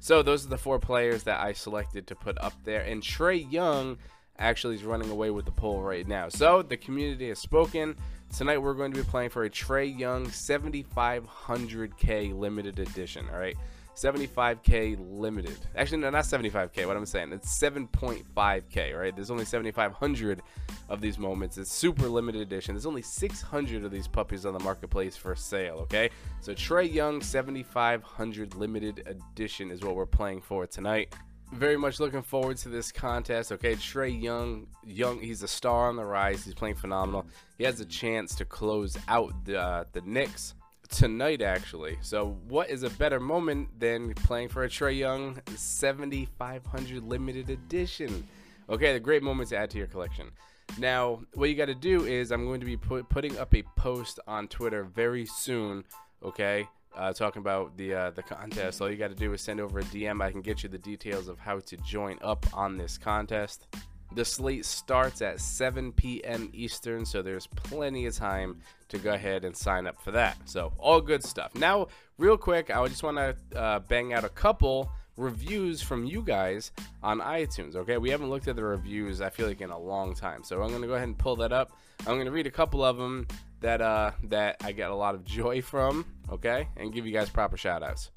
So 0.00 0.22
those 0.22 0.44
are 0.44 0.48
the 0.48 0.58
four 0.58 0.78
players 0.78 1.22
that 1.22 1.40
I 1.40 1.52
selected 1.52 2.06
to 2.08 2.16
put 2.16 2.36
up 2.38 2.52
there. 2.64 2.82
And 2.82 3.02
Trae 3.02 3.50
Young 3.50 3.96
actually 4.38 4.74
is 4.74 4.84
running 4.84 5.10
away 5.10 5.30
with 5.30 5.44
the 5.44 5.52
poll 5.52 5.80
right 5.80 6.06
now. 6.06 6.28
So 6.28 6.62
the 6.62 6.76
community 6.76 7.28
has 7.28 7.38
spoken. 7.38 7.96
Tonight 8.36 8.58
we're 8.58 8.74
going 8.74 8.92
to 8.92 9.02
be 9.02 9.08
playing 9.08 9.30
for 9.30 9.44
a 9.44 9.50
Trae 9.50 9.98
Young 9.98 10.26
7500K 10.26 12.38
limited 12.38 12.78
edition. 12.78 13.26
All 13.32 13.38
right. 13.38 13.56
75k 13.98 14.96
limited. 14.98 15.56
Actually, 15.76 15.98
no, 15.98 16.10
not 16.10 16.24
75k. 16.24 16.86
What 16.86 16.96
I'm 16.96 17.06
saying, 17.06 17.32
it's 17.32 17.58
7.5k. 17.58 18.98
Right? 18.98 19.14
There's 19.14 19.30
only 19.30 19.44
7,500 19.44 20.42
of 20.88 21.00
these 21.00 21.18
moments. 21.18 21.58
It's 21.58 21.72
super 21.72 22.08
limited 22.08 22.40
edition. 22.40 22.74
There's 22.74 22.86
only 22.86 23.02
600 23.02 23.84
of 23.84 23.90
these 23.90 24.06
puppies 24.06 24.46
on 24.46 24.54
the 24.54 24.60
marketplace 24.60 25.16
for 25.16 25.34
sale. 25.34 25.76
Okay, 25.80 26.10
so 26.40 26.54
Trae 26.54 26.92
Young 26.92 27.20
7,500 27.20 28.54
limited 28.54 29.02
edition 29.06 29.70
is 29.70 29.82
what 29.82 29.94
we're 29.96 30.06
playing 30.06 30.40
for 30.40 30.66
tonight. 30.66 31.14
Very 31.52 31.78
much 31.78 31.98
looking 31.98 32.22
forward 32.22 32.58
to 32.58 32.68
this 32.68 32.92
contest. 32.92 33.52
Okay, 33.52 33.74
Trae 33.74 34.22
Young, 34.22 34.66
Young, 34.84 35.18
he's 35.18 35.42
a 35.42 35.48
star 35.48 35.88
on 35.88 35.96
the 35.96 36.04
rise. 36.04 36.44
He's 36.44 36.54
playing 36.54 36.74
phenomenal. 36.74 37.26
He 37.56 37.64
has 37.64 37.80
a 37.80 37.86
chance 37.86 38.34
to 38.36 38.44
close 38.44 38.96
out 39.08 39.32
the 39.44 39.60
uh, 39.60 39.84
the 39.92 40.02
Knicks 40.02 40.54
tonight, 40.88 41.42
actually. 41.42 41.98
So, 42.00 42.36
what 42.48 42.70
is 42.70 42.82
a 42.82 42.90
better 42.90 43.20
moment 43.20 43.78
than 43.78 44.14
playing 44.14 44.48
for 44.48 44.64
a 44.64 44.68
Trae 44.68 44.98
Young 44.98 45.40
7500 45.54 47.02
limited 47.02 47.50
edition? 47.50 48.26
Okay, 48.68 48.92
the 48.92 49.00
great 49.00 49.22
moment 49.22 49.48
to 49.50 49.56
add 49.56 49.70
to 49.70 49.78
your 49.78 49.86
collection. 49.86 50.30
Now, 50.76 51.20
what 51.34 51.48
you 51.48 51.54
got 51.54 51.66
to 51.66 51.74
do 51.74 52.04
is 52.04 52.30
I'm 52.30 52.44
going 52.44 52.60
to 52.60 52.66
be 52.66 52.76
put, 52.76 53.08
putting 53.08 53.38
up 53.38 53.54
a 53.54 53.62
post 53.76 54.20
on 54.26 54.48
Twitter 54.48 54.84
very 54.84 55.24
soon. 55.24 55.84
Okay, 56.22 56.68
uh, 56.96 57.12
talking 57.12 57.40
about 57.40 57.76
the 57.76 57.94
uh, 57.94 58.10
the 58.10 58.22
contest. 58.22 58.80
All 58.82 58.90
you 58.90 58.96
got 58.96 59.08
to 59.08 59.16
do 59.16 59.32
is 59.32 59.40
send 59.40 59.60
over 59.60 59.78
a 59.78 59.84
DM. 59.84 60.22
I 60.22 60.30
can 60.30 60.42
get 60.42 60.62
you 60.62 60.68
the 60.68 60.78
details 60.78 61.28
of 61.28 61.38
how 61.38 61.60
to 61.60 61.76
join 61.78 62.18
up 62.20 62.44
on 62.52 62.76
this 62.76 62.98
contest. 62.98 63.66
The 64.12 64.24
slate 64.24 64.64
starts 64.64 65.20
at 65.20 65.40
7 65.40 65.92
p.m. 65.92 66.48
Eastern, 66.52 67.04
so 67.04 67.20
there's 67.20 67.46
plenty 67.46 68.06
of 68.06 68.16
time 68.16 68.60
to 68.88 68.98
go 68.98 69.12
ahead 69.12 69.44
and 69.44 69.54
sign 69.54 69.86
up 69.86 70.00
for 70.00 70.12
that. 70.12 70.36
So, 70.46 70.72
all 70.78 71.00
good 71.00 71.22
stuff. 71.22 71.54
Now, 71.54 71.88
real 72.16 72.38
quick, 72.38 72.74
I 72.74 72.86
just 72.88 73.02
want 73.02 73.18
to 73.18 73.58
uh, 73.58 73.80
bang 73.80 74.14
out 74.14 74.24
a 74.24 74.30
couple 74.30 74.90
reviews 75.16 75.82
from 75.82 76.04
you 76.06 76.22
guys 76.22 76.72
on 77.02 77.20
iTunes. 77.20 77.76
Okay, 77.76 77.98
we 77.98 78.08
haven't 78.08 78.30
looked 78.30 78.48
at 78.48 78.56
the 78.56 78.64
reviews, 78.64 79.20
I 79.20 79.28
feel 79.28 79.46
like, 79.46 79.60
in 79.60 79.70
a 79.70 79.78
long 79.78 80.14
time. 80.14 80.42
So, 80.42 80.62
I'm 80.62 80.70
going 80.70 80.82
to 80.82 80.88
go 80.88 80.94
ahead 80.94 81.08
and 81.08 81.18
pull 81.18 81.36
that 81.36 81.52
up. 81.52 81.72
I'm 82.00 82.14
going 82.14 82.26
to 82.26 82.32
read 82.32 82.46
a 82.46 82.50
couple 82.50 82.82
of 82.82 82.96
them 82.96 83.26
that, 83.60 83.82
uh, 83.82 84.12
that 84.24 84.56
I 84.62 84.72
get 84.72 84.90
a 84.90 84.94
lot 84.94 85.14
of 85.14 85.24
joy 85.24 85.60
from, 85.60 86.06
okay, 86.32 86.68
and 86.78 86.94
give 86.94 87.06
you 87.06 87.12
guys 87.12 87.28
proper 87.28 87.58
shout 87.58 87.82
outs. 87.82 88.10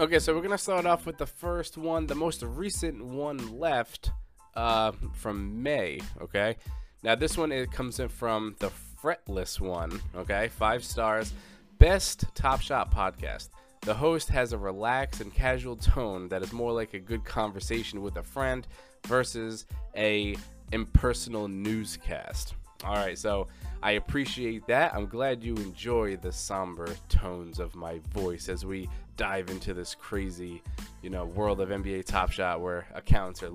Okay, 0.00 0.18
so 0.18 0.32
we're 0.34 0.40
going 0.40 0.50
to 0.50 0.58
start 0.58 0.86
off 0.86 1.04
with 1.04 1.18
the 1.18 1.26
first 1.26 1.76
one, 1.76 2.06
the 2.06 2.16
most 2.16 2.42
recent 2.42 3.04
one 3.04 3.60
left 3.60 4.10
uh, 4.56 4.92
from 5.12 5.62
May. 5.62 6.00
Okay, 6.20 6.56
now 7.02 7.14
this 7.14 7.36
one 7.36 7.52
it 7.52 7.70
comes 7.72 8.00
in 8.00 8.08
from 8.08 8.56
the 8.58 8.70
Fretless 9.02 9.60
one. 9.60 10.00
Okay, 10.16 10.48
five 10.48 10.84
stars. 10.84 11.32
Best 11.78 12.24
Top 12.34 12.60
Shot 12.60 12.92
podcast. 12.92 13.50
The 13.82 13.94
host 13.94 14.30
has 14.30 14.54
a 14.54 14.58
relaxed 14.58 15.20
and 15.20 15.32
casual 15.32 15.76
tone 15.76 16.28
that 16.28 16.42
is 16.42 16.52
more 16.52 16.72
like 16.72 16.94
a 16.94 16.98
good 16.98 17.24
conversation 17.24 18.00
with 18.00 18.16
a 18.16 18.22
friend 18.22 18.66
versus 19.06 19.66
a 19.94 20.36
impersonal 20.72 21.48
newscast. 21.48 22.54
All 22.82 22.94
right, 22.94 23.18
so 23.18 23.48
I 23.82 23.92
appreciate 23.92 24.66
that. 24.68 24.94
I'm 24.94 25.06
glad 25.06 25.44
you 25.44 25.54
enjoy 25.56 26.16
the 26.16 26.32
somber 26.32 26.88
tones 27.10 27.58
of 27.58 27.74
my 27.74 28.00
voice 28.10 28.48
as 28.48 28.64
we 28.64 28.88
dive 29.18 29.50
into 29.50 29.74
this 29.74 29.94
crazy, 29.94 30.62
you 31.02 31.10
know, 31.10 31.26
world 31.26 31.60
of 31.60 31.68
NBA 31.68 32.06
Top 32.06 32.30
Shot 32.30 32.62
where 32.62 32.86
accounts 32.94 33.42
are 33.42 33.52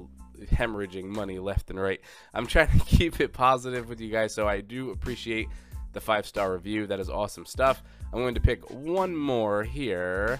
hemorrhaging 0.47 1.05
money 1.05 1.39
left 1.39 1.69
and 1.69 1.79
right. 1.79 2.01
I'm 2.33 2.47
trying 2.47 2.77
to 2.77 2.85
keep 2.85 3.19
it 3.19 3.33
positive 3.33 3.89
with 3.89 3.99
you 3.99 4.09
guys, 4.11 4.33
so 4.33 4.47
I 4.47 4.61
do 4.61 4.91
appreciate 4.91 5.47
the 5.93 6.01
five 6.01 6.25
star 6.25 6.53
review. 6.53 6.87
That 6.87 6.99
is 6.99 7.09
awesome 7.09 7.45
stuff. 7.45 7.83
I'm 8.13 8.19
going 8.19 8.35
to 8.35 8.41
pick 8.41 8.69
one 8.69 9.15
more 9.15 9.63
here. 9.63 10.39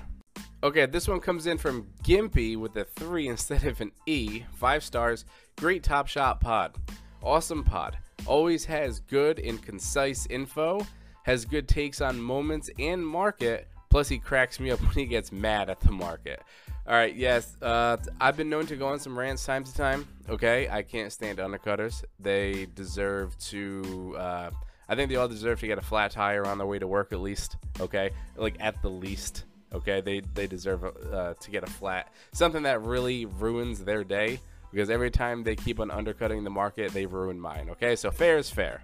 Okay, 0.62 0.86
this 0.86 1.08
one 1.08 1.20
comes 1.20 1.48
in 1.48 1.58
from 1.58 1.88
Gimpy 2.04 2.58
with 2.58 2.76
a 2.76 2.84
three 2.84 3.28
instead 3.30 3.64
of 3.66 3.80
an 3.82 3.92
E. 4.06 4.44
Five 4.56 4.84
stars. 4.84 5.26
Great 5.58 5.84
Top 5.84 6.08
Shot 6.08 6.40
pod. 6.42 6.76
Awesome 7.24 7.64
pod. 7.64 7.98
Always 8.26 8.66
has 8.66 9.00
good 9.00 9.40
and 9.40 9.62
concise 9.62 10.26
info. 10.28 10.86
Has 11.24 11.46
good 11.46 11.68
takes 11.68 12.02
on 12.02 12.20
moments 12.20 12.70
and 12.80 13.06
market. 13.06 13.68
Plus, 13.90 14.08
he 14.08 14.20
cracks 14.20 14.60
me 14.60 14.72
up 14.72 14.80
when 14.82 14.92
he 14.92 15.06
gets 15.06 15.32
mad 15.32 15.70
at 15.70 15.80
the 15.80 15.92
market. 15.92 16.42
All 16.90 16.96
right, 16.96 17.16
yes. 17.16 17.56
Uh, 17.62 17.98
I've 18.20 18.36
been 18.36 18.50
known 18.50 18.66
to 18.66 18.76
go 18.76 18.88
on 18.88 19.00
some 19.00 19.18
rants 19.18 19.46
time 19.46 19.64
to 19.64 19.72
time. 19.76 20.08
Okay, 20.28 20.68
I 20.68 20.82
can't 20.82 21.14
stand 21.14 21.38
undercutters. 21.38 22.04
They 22.20 22.66
deserve 22.74 23.38
to. 23.50 24.16
Uh, 24.18 24.50
I 24.88 24.96
think 24.96 25.12
they 25.12 25.16
all 25.16 25.28
deserve 25.28 25.60
to 25.60 25.68
get 25.68 25.78
a 25.78 25.84
flat 25.84 26.10
tire 26.10 26.48
on 26.48 26.58
their 26.58 26.66
way 26.66 26.80
to 26.80 26.88
work 26.88 27.14
at 27.14 27.20
least. 27.20 27.58
Okay, 27.80 28.10
like 28.38 28.56
at 28.60 28.82
the 28.82 28.90
least. 28.90 29.44
Okay, 29.72 30.02
they 30.02 30.22
they 30.34 30.48
deserve 30.48 30.84
uh, 30.84 31.36
to 31.40 31.52
get 31.52 31.62
a 31.62 31.68
flat. 31.68 32.12
Something 32.32 32.64
that 32.64 32.82
really 32.82 33.28
ruins 33.28 33.84
their 33.84 34.04
day 34.04 34.40
because 34.72 34.90
every 34.90 35.12
time 35.12 35.44
they 35.44 35.56
keep 35.56 35.80
on 35.80 35.92
undercutting 35.92 36.44
the 36.44 36.50
market, 36.50 36.92
they 36.92 37.06
ruin 37.06 37.40
mine. 37.40 37.70
Okay, 37.70 37.96
so 37.96 38.10
fair 38.10 38.40
is 38.40 38.50
fair. 38.50 38.82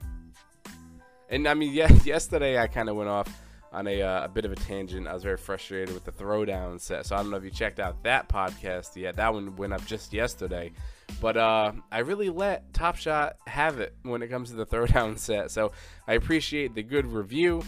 And 1.32 1.48
I 1.48 1.56
mean, 1.56 1.74
yeah, 1.74 1.92
yesterday 2.04 2.60
I 2.60 2.68
kind 2.68 2.88
of 2.88 2.98
went 2.98 3.10
off 3.10 3.28
on 3.76 3.88
a, 3.88 4.02
uh, 4.02 4.24
a 4.24 4.30
bit 4.30 4.46
of 4.46 4.54
a 4.54 4.56
tangent. 4.56 5.06
I 5.06 5.14
was 5.14 5.24
very 5.24 5.36
frustrated 5.36 5.94
with 5.94 6.06
the 6.06 6.12
throwdown 6.12 6.80
set. 6.80 7.06
So 7.06 7.16
I 7.16 7.22
don't 7.22 7.30
know 7.30 7.36
if 7.36 7.44
you 7.44 7.52
checked 7.52 7.80
out 7.80 8.02
that 8.04 8.30
podcast 8.30 8.96
yet. 8.96 9.18
That 9.18 9.34
one 9.34 9.56
went 9.58 9.74
up 9.74 9.86
just 9.86 10.14
yesterday. 10.14 10.72
But 11.20 11.36
uh, 11.36 11.74
I 11.92 12.00
really 12.00 12.30
let 12.30 12.74
Top 12.74 12.96
Shot 12.96 13.36
have 13.48 13.82
it 13.82 13.94
when 14.04 14.22
it 14.22 14.30
comes 14.30 14.50
to 14.52 14.56
the 14.56 14.66
throwdown 14.76 15.20
set. 15.20 15.52
So 15.52 15.74
I 16.08 16.14
appreciate 16.14 16.74
the 16.74 16.84
good 16.84 17.06
review. 17.06 17.64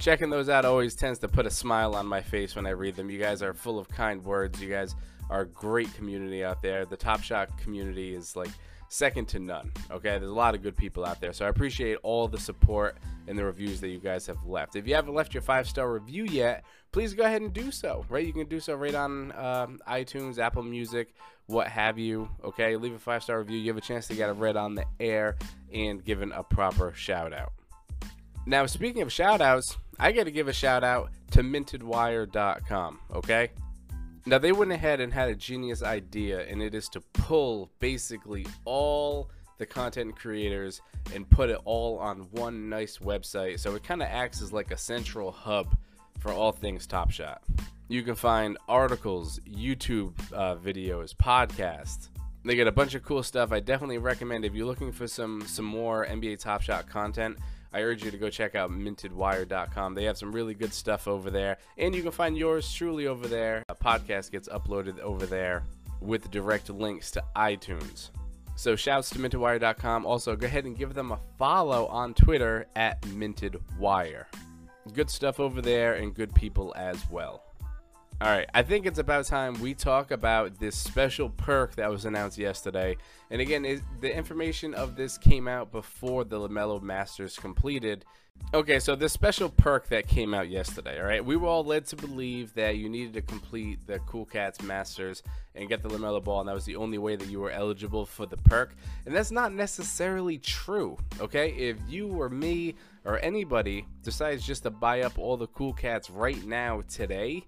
Checking 0.00 0.30
those 0.30 0.48
out 0.48 0.64
always 0.64 0.96
tends 0.96 1.20
to 1.20 1.28
put 1.28 1.46
a 1.46 1.50
smile 1.50 1.94
on 1.94 2.06
my 2.06 2.20
face 2.20 2.56
when 2.56 2.66
I 2.66 2.70
read 2.70 2.96
them. 2.96 3.08
You 3.08 3.20
guys 3.20 3.40
are 3.40 3.54
full 3.54 3.78
of 3.78 3.88
kind 3.88 4.22
words. 4.24 4.60
You 4.60 4.68
guys 4.68 4.96
are 5.30 5.42
a 5.42 5.46
great 5.46 5.94
community 5.94 6.44
out 6.44 6.60
there. 6.60 6.84
The 6.84 6.96
Top 6.96 7.22
Shot 7.22 7.56
community 7.56 8.16
is 8.16 8.34
like 8.34 8.50
second 8.88 9.26
to 9.28 9.38
none. 9.38 9.72
Okay, 9.90 10.10
there's 10.10 10.30
a 10.30 10.34
lot 10.34 10.54
of 10.54 10.62
good 10.62 10.76
people 10.76 11.04
out 11.04 11.20
there, 11.20 11.32
so 11.32 11.44
I 11.44 11.48
appreciate 11.48 11.98
all 12.02 12.28
the 12.28 12.38
support 12.38 12.96
and 13.28 13.38
the 13.38 13.44
reviews 13.44 13.80
that 13.80 13.88
you 13.88 13.98
guys 13.98 14.26
have 14.26 14.44
left. 14.44 14.76
If 14.76 14.86
you 14.86 14.94
haven't 14.94 15.14
left 15.14 15.34
your 15.34 15.42
five 15.42 15.68
star 15.68 15.92
review 15.92 16.24
yet, 16.24 16.64
please 16.92 17.14
go 17.14 17.24
ahead 17.24 17.42
and 17.42 17.52
do 17.52 17.70
so. 17.70 18.04
Right, 18.08 18.26
you 18.26 18.32
can 18.32 18.46
do 18.46 18.60
so 18.60 18.74
right 18.74 18.94
on 18.94 19.32
um, 19.32 19.80
iTunes, 19.88 20.38
Apple 20.38 20.62
Music, 20.62 21.14
what 21.46 21.68
have 21.68 21.98
you. 21.98 22.28
Okay, 22.44 22.76
leave 22.76 22.94
a 22.94 22.98
five 22.98 23.22
star 23.22 23.38
review. 23.38 23.58
You 23.58 23.68
have 23.70 23.76
a 23.76 23.82
chance 23.82 24.06
to 24.08 24.14
get 24.14 24.28
it 24.28 24.32
read 24.32 24.56
on 24.56 24.74
the 24.74 24.84
air 25.00 25.36
and 25.72 26.04
given 26.04 26.32
a 26.32 26.42
proper 26.42 26.92
shout 26.94 27.32
out. 27.32 27.52
Now, 28.46 28.66
speaking 28.66 29.02
of 29.02 29.12
shout 29.12 29.40
outs, 29.40 29.76
I 29.98 30.12
got 30.12 30.24
to 30.24 30.30
give 30.30 30.46
a 30.46 30.52
shout 30.52 30.84
out 30.84 31.10
to 31.32 31.42
mintedwire.com. 31.42 33.00
Okay, 33.14 33.50
now 34.26 34.38
they 34.38 34.52
went 34.52 34.72
ahead 34.72 35.00
and 35.00 35.12
had 35.12 35.28
a 35.28 35.34
genius 35.34 35.82
idea, 35.82 36.40
and 36.48 36.60
it 36.60 36.74
is 36.74 36.88
to 36.90 37.00
pull 37.00 37.70
basically 37.78 38.44
all 38.64 39.30
the 39.58 39.66
content 39.66 40.16
creators 40.16 40.80
and 41.14 41.28
put 41.30 41.48
it 41.48 41.58
all 41.64 41.98
on 41.98 42.18
one 42.32 42.68
nice 42.68 42.98
website. 42.98 43.60
So 43.60 43.74
it 43.74 43.84
kind 43.84 44.02
of 44.02 44.08
acts 44.08 44.42
as 44.42 44.52
like 44.52 44.72
a 44.72 44.76
central 44.76 45.30
hub 45.30 45.76
for 46.18 46.32
all 46.32 46.52
things 46.52 46.86
Top 46.86 47.10
Shot. 47.10 47.42
You 47.88 48.02
can 48.02 48.16
find 48.16 48.58
articles, 48.68 49.38
YouTube 49.48 50.12
uh, 50.32 50.56
videos, 50.56 51.14
podcasts. 51.14 52.08
They 52.44 52.56
get 52.56 52.66
a 52.66 52.72
bunch 52.72 52.94
of 52.94 53.04
cool 53.04 53.22
stuff. 53.22 53.52
I 53.52 53.60
definitely 53.60 53.98
recommend 53.98 54.44
if 54.44 54.54
you're 54.54 54.66
looking 54.66 54.92
for 54.92 55.06
some 55.06 55.42
some 55.46 55.64
more 55.64 56.04
NBA 56.06 56.40
Top 56.40 56.62
Shot 56.62 56.88
content. 56.88 57.38
I 57.72 57.82
urge 57.82 58.04
you 58.04 58.10
to 58.10 58.16
go 58.16 58.30
check 58.30 58.54
out 58.54 58.70
mintedwire.com. 58.70 59.94
They 59.94 60.04
have 60.04 60.18
some 60.18 60.32
really 60.32 60.54
good 60.54 60.72
stuff 60.72 61.08
over 61.08 61.30
there. 61.30 61.58
And 61.78 61.94
you 61.94 62.02
can 62.02 62.12
find 62.12 62.36
yours 62.36 62.72
truly 62.72 63.06
over 63.06 63.26
there. 63.28 63.62
A 63.68 63.74
podcast 63.74 64.30
gets 64.30 64.48
uploaded 64.48 64.98
over 65.00 65.26
there 65.26 65.64
with 66.00 66.30
direct 66.30 66.70
links 66.70 67.10
to 67.12 67.24
iTunes. 67.36 68.10
So 68.56 68.74
shouts 68.74 69.10
to 69.10 69.18
mintedwire.com. 69.18 70.06
Also, 70.06 70.34
go 70.34 70.46
ahead 70.46 70.64
and 70.64 70.76
give 70.76 70.94
them 70.94 71.12
a 71.12 71.20
follow 71.38 71.86
on 71.88 72.14
Twitter 72.14 72.66
at 72.74 73.00
mintedwire. 73.02 74.24
Good 74.94 75.10
stuff 75.10 75.40
over 75.40 75.60
there 75.60 75.94
and 75.94 76.14
good 76.14 76.34
people 76.34 76.72
as 76.76 76.98
well. 77.10 77.45
All 78.18 78.28
right, 78.28 78.48
I 78.54 78.62
think 78.62 78.86
it's 78.86 78.98
about 78.98 79.26
time 79.26 79.60
we 79.60 79.74
talk 79.74 80.10
about 80.10 80.58
this 80.58 80.74
special 80.74 81.28
perk 81.28 81.76
that 81.76 81.90
was 81.90 82.06
announced 82.06 82.38
yesterday. 82.38 82.96
And 83.30 83.42
again, 83.42 83.82
the 84.00 84.16
information 84.16 84.72
of 84.72 84.96
this 84.96 85.18
came 85.18 85.46
out 85.46 85.70
before 85.70 86.24
the 86.24 86.38
LaMelo 86.38 86.80
Masters 86.80 87.36
completed. 87.36 88.06
Okay, 88.54 88.78
so 88.78 88.96
this 88.96 89.12
special 89.12 89.50
perk 89.50 89.88
that 89.88 90.08
came 90.08 90.32
out 90.32 90.48
yesterday, 90.48 90.98
all 90.98 91.06
right, 91.06 91.22
we 91.22 91.36
were 91.36 91.46
all 91.46 91.62
led 91.62 91.84
to 91.86 91.96
believe 91.96 92.54
that 92.54 92.78
you 92.78 92.88
needed 92.88 93.12
to 93.14 93.20
complete 93.20 93.86
the 93.86 93.98
Cool 94.00 94.24
Cats 94.24 94.62
Masters 94.62 95.22
and 95.54 95.68
get 95.68 95.82
the 95.82 95.90
LaMelo 95.90 96.24
ball, 96.24 96.40
and 96.40 96.48
that 96.48 96.54
was 96.54 96.64
the 96.64 96.76
only 96.76 96.96
way 96.96 97.16
that 97.16 97.28
you 97.28 97.40
were 97.40 97.50
eligible 97.50 98.06
for 98.06 98.24
the 98.24 98.38
perk. 98.38 98.74
And 99.04 99.14
that's 99.14 99.30
not 99.30 99.52
necessarily 99.52 100.38
true, 100.38 100.96
okay? 101.20 101.50
If 101.50 101.76
you 101.86 102.08
or 102.08 102.30
me 102.30 102.76
or 103.04 103.18
anybody 103.18 103.86
decides 104.02 104.46
just 104.46 104.62
to 104.62 104.70
buy 104.70 105.02
up 105.02 105.18
all 105.18 105.36
the 105.36 105.48
Cool 105.48 105.74
Cats 105.74 106.08
right 106.08 106.42
now 106.46 106.82
today, 106.88 107.44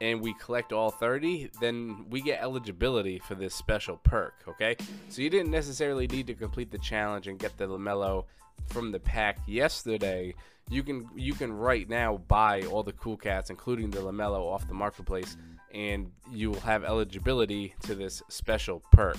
and 0.00 0.20
we 0.20 0.34
collect 0.34 0.72
all 0.72 0.90
30, 0.90 1.50
then 1.60 2.06
we 2.08 2.22
get 2.22 2.40
eligibility 2.40 3.18
for 3.18 3.34
this 3.34 3.54
special 3.54 3.98
perk, 3.98 4.34
okay? 4.48 4.76
So 5.08 5.22
you 5.22 5.28
didn't 5.28 5.50
necessarily 5.50 6.06
need 6.06 6.26
to 6.28 6.34
complete 6.34 6.70
the 6.70 6.78
challenge 6.78 7.28
and 7.28 7.38
get 7.38 7.56
the 7.58 7.66
LaMelo 7.66 8.24
from 8.68 8.92
the 8.92 9.00
pack 9.00 9.38
yesterday. 9.46 10.34
You 10.70 10.82
can 10.82 11.08
you 11.14 11.34
can 11.34 11.52
right 11.52 11.88
now 11.88 12.18
buy 12.28 12.62
all 12.62 12.82
the 12.82 12.92
cool 12.92 13.16
cats, 13.16 13.50
including 13.50 13.90
the 13.90 14.00
LaMelo, 14.00 14.52
off 14.52 14.68
the 14.68 14.74
marketplace, 14.74 15.36
and 15.74 16.10
you 16.30 16.50
will 16.50 16.60
have 16.60 16.84
eligibility 16.84 17.74
to 17.82 17.94
this 17.94 18.22
special 18.28 18.82
perk. 18.92 19.18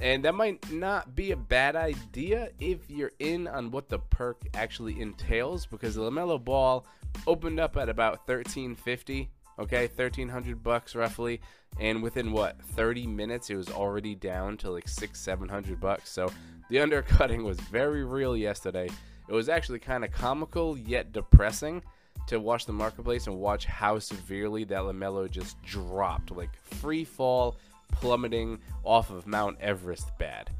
And 0.00 0.24
that 0.24 0.34
might 0.34 0.70
not 0.72 1.16
be 1.16 1.32
a 1.32 1.36
bad 1.36 1.74
idea 1.74 2.50
if 2.60 2.88
you're 2.88 3.12
in 3.18 3.48
on 3.48 3.70
what 3.70 3.88
the 3.88 3.98
perk 3.98 4.40
actually 4.54 5.00
entails, 5.00 5.66
because 5.66 5.96
the 5.96 6.02
LaMelo 6.02 6.42
Ball 6.42 6.86
opened 7.26 7.58
up 7.58 7.76
at 7.76 7.88
about 7.88 8.28
1350 8.28 9.28
okay 9.58 9.86
1300 9.86 10.62
bucks 10.62 10.94
roughly. 10.94 11.40
And 11.78 12.02
within 12.02 12.32
what 12.32 12.60
30 12.74 13.06
minutes 13.06 13.50
it 13.50 13.56
was 13.56 13.68
already 13.68 14.14
down 14.14 14.56
to 14.58 14.70
like 14.70 14.88
six 14.88 15.20
700 15.20 15.80
bucks. 15.80 16.10
So 16.10 16.30
the 16.70 16.80
undercutting 16.80 17.44
was 17.44 17.60
very 17.60 18.04
real 18.04 18.36
yesterday. 18.36 18.88
It 19.28 19.32
was 19.32 19.48
actually 19.48 19.78
kind 19.78 20.04
of 20.04 20.12
comical 20.12 20.78
yet 20.78 21.12
depressing 21.12 21.82
to 22.28 22.40
watch 22.40 22.66
the 22.66 22.72
marketplace 22.72 23.26
and 23.26 23.38
watch 23.38 23.64
how 23.64 23.98
severely 23.98 24.64
that 24.64 24.80
lamelo 24.80 25.30
just 25.30 25.60
dropped. 25.62 26.30
Like 26.30 26.50
free 26.62 27.04
fall 27.04 27.56
plummeting 27.92 28.58
off 28.84 29.10
of 29.10 29.26
mount 29.26 29.58
everest 29.60 30.16
bad. 30.18 30.50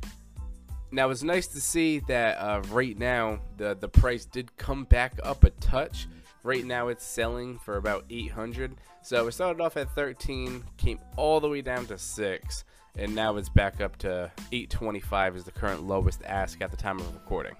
Now 0.91 1.11
it's 1.11 1.23
nice 1.23 1.47
to 1.49 1.61
see 1.61 1.99
that 2.01 2.37
uh, 2.39 2.63
right 2.71 2.97
now 2.99 3.41
the 3.57 3.77
the 3.79 3.89
price 3.89 4.25
did 4.25 4.57
come 4.57 4.85
back 4.85 5.19
up 5.23 5.45
a 5.45 5.51
touch 5.51 6.07
Right 6.43 6.65
now 6.65 6.89
it's 6.89 7.05
selling 7.05 7.59
for 7.59 7.77
about 7.77 8.05
800. 8.11 8.77
So 9.03 9.27
it 9.27 9.33
started 9.33 9.63
off 9.63 9.77
at 9.77 9.95
13, 9.95 10.65
came 10.77 10.99
all 11.17 11.41
the 11.41 11.49
way 11.49 11.63
down 11.63 11.87
to 11.87 11.99
6, 11.99 12.65
and 12.97 13.15
now 13.15 13.37
it's 13.37 13.49
back 13.49 13.81
up 13.81 13.97
to 13.99 14.31
825 14.53 15.37
is 15.37 15.45
the 15.45 15.51
current 15.51 15.83
lowest 15.83 16.23
ask 16.25 16.61
at 16.61 16.71
the 16.71 16.77
time 16.77 16.99
of 16.99 17.15
recording. 17.15 17.55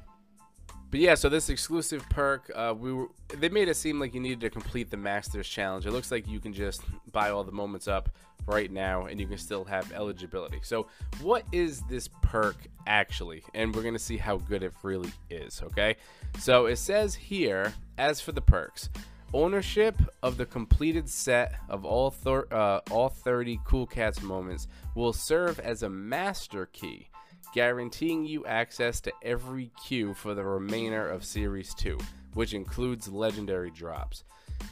But 0.91 1.01
yeah, 1.01 1.15
so 1.15 1.29
this 1.29 1.51
exclusive 1.51 2.09
perk, 2.09 2.51
uh, 2.55 2.75
we 2.77 2.93
were, 2.93 3.09
they 3.37 3.51
made 3.51 3.69
it 3.69 3.75
seem 3.75 4.01
like 4.01 4.15
you 4.15 4.21
needed 4.21 4.41
to 4.41 4.51
complete 4.51 4.91
the 4.91 4.97
Masters 4.97 5.47
Challenge. 5.47 5.85
It 5.85 5.91
looks 5.91 6.11
like 6.11 6.27
you 6.27 6.41
can 6.41 6.55
just 6.55 6.83
buy 7.13 7.29
all 7.29 7.45
the 7.45 7.53
moments 7.53 7.89
up 7.89 8.09
right 8.47 8.71
now 8.73 9.05
and 9.05 9.21
you 9.21 9.27
can 9.27 9.37
still 9.37 9.65
have 9.65 9.93
eligibility. 9.93 10.61
So, 10.63 10.87
what 11.21 11.45
is 11.53 11.83
this 11.91 12.09
perk 12.23 12.57
actually? 12.87 13.43
And 13.53 13.75
we're 13.75 13.83
to 13.93 13.99
see 13.99 14.17
how 14.17 14.39
good 14.39 14.63
it 14.63 14.73
really 14.83 15.11
is, 15.29 15.63
okay? 15.63 15.97
So, 16.39 16.67
it 16.67 16.77
says 16.77 17.15
here, 17.15 17.75
as 17.99 18.23
for 18.23 18.33
the 18.33 18.41
perks, 18.41 18.89
ownership 19.35 19.95
of 20.23 20.39
the 20.39 20.47
completed 20.47 21.09
set 21.09 21.55
of 21.69 21.85
all, 21.85 22.11
thir- 22.11 22.49
uh, 22.51 22.81
all 22.91 23.11
30 23.11 23.61
Cool 23.65 23.87
Cats 23.87 24.23
moments 24.23 24.69
will 24.95 25.13
serve 25.13 25.61
as 25.61 25.83
a 25.83 25.91
master 25.91 26.67
key 26.67 27.08
guaranteeing 27.53 28.27
you 28.27 28.47
access 28.47 29.01
to 29.03 29.13
every 29.23 29.71
queue 29.85 30.15
for 30.15 30.35
the 30.35 30.45
remainder 30.45 31.09
of 31.09 31.25
Series 31.25 31.75
2, 31.75 31.99
which 32.35 32.55
includes 32.55 33.09
legendary 33.09 33.71
drops. 33.71 34.25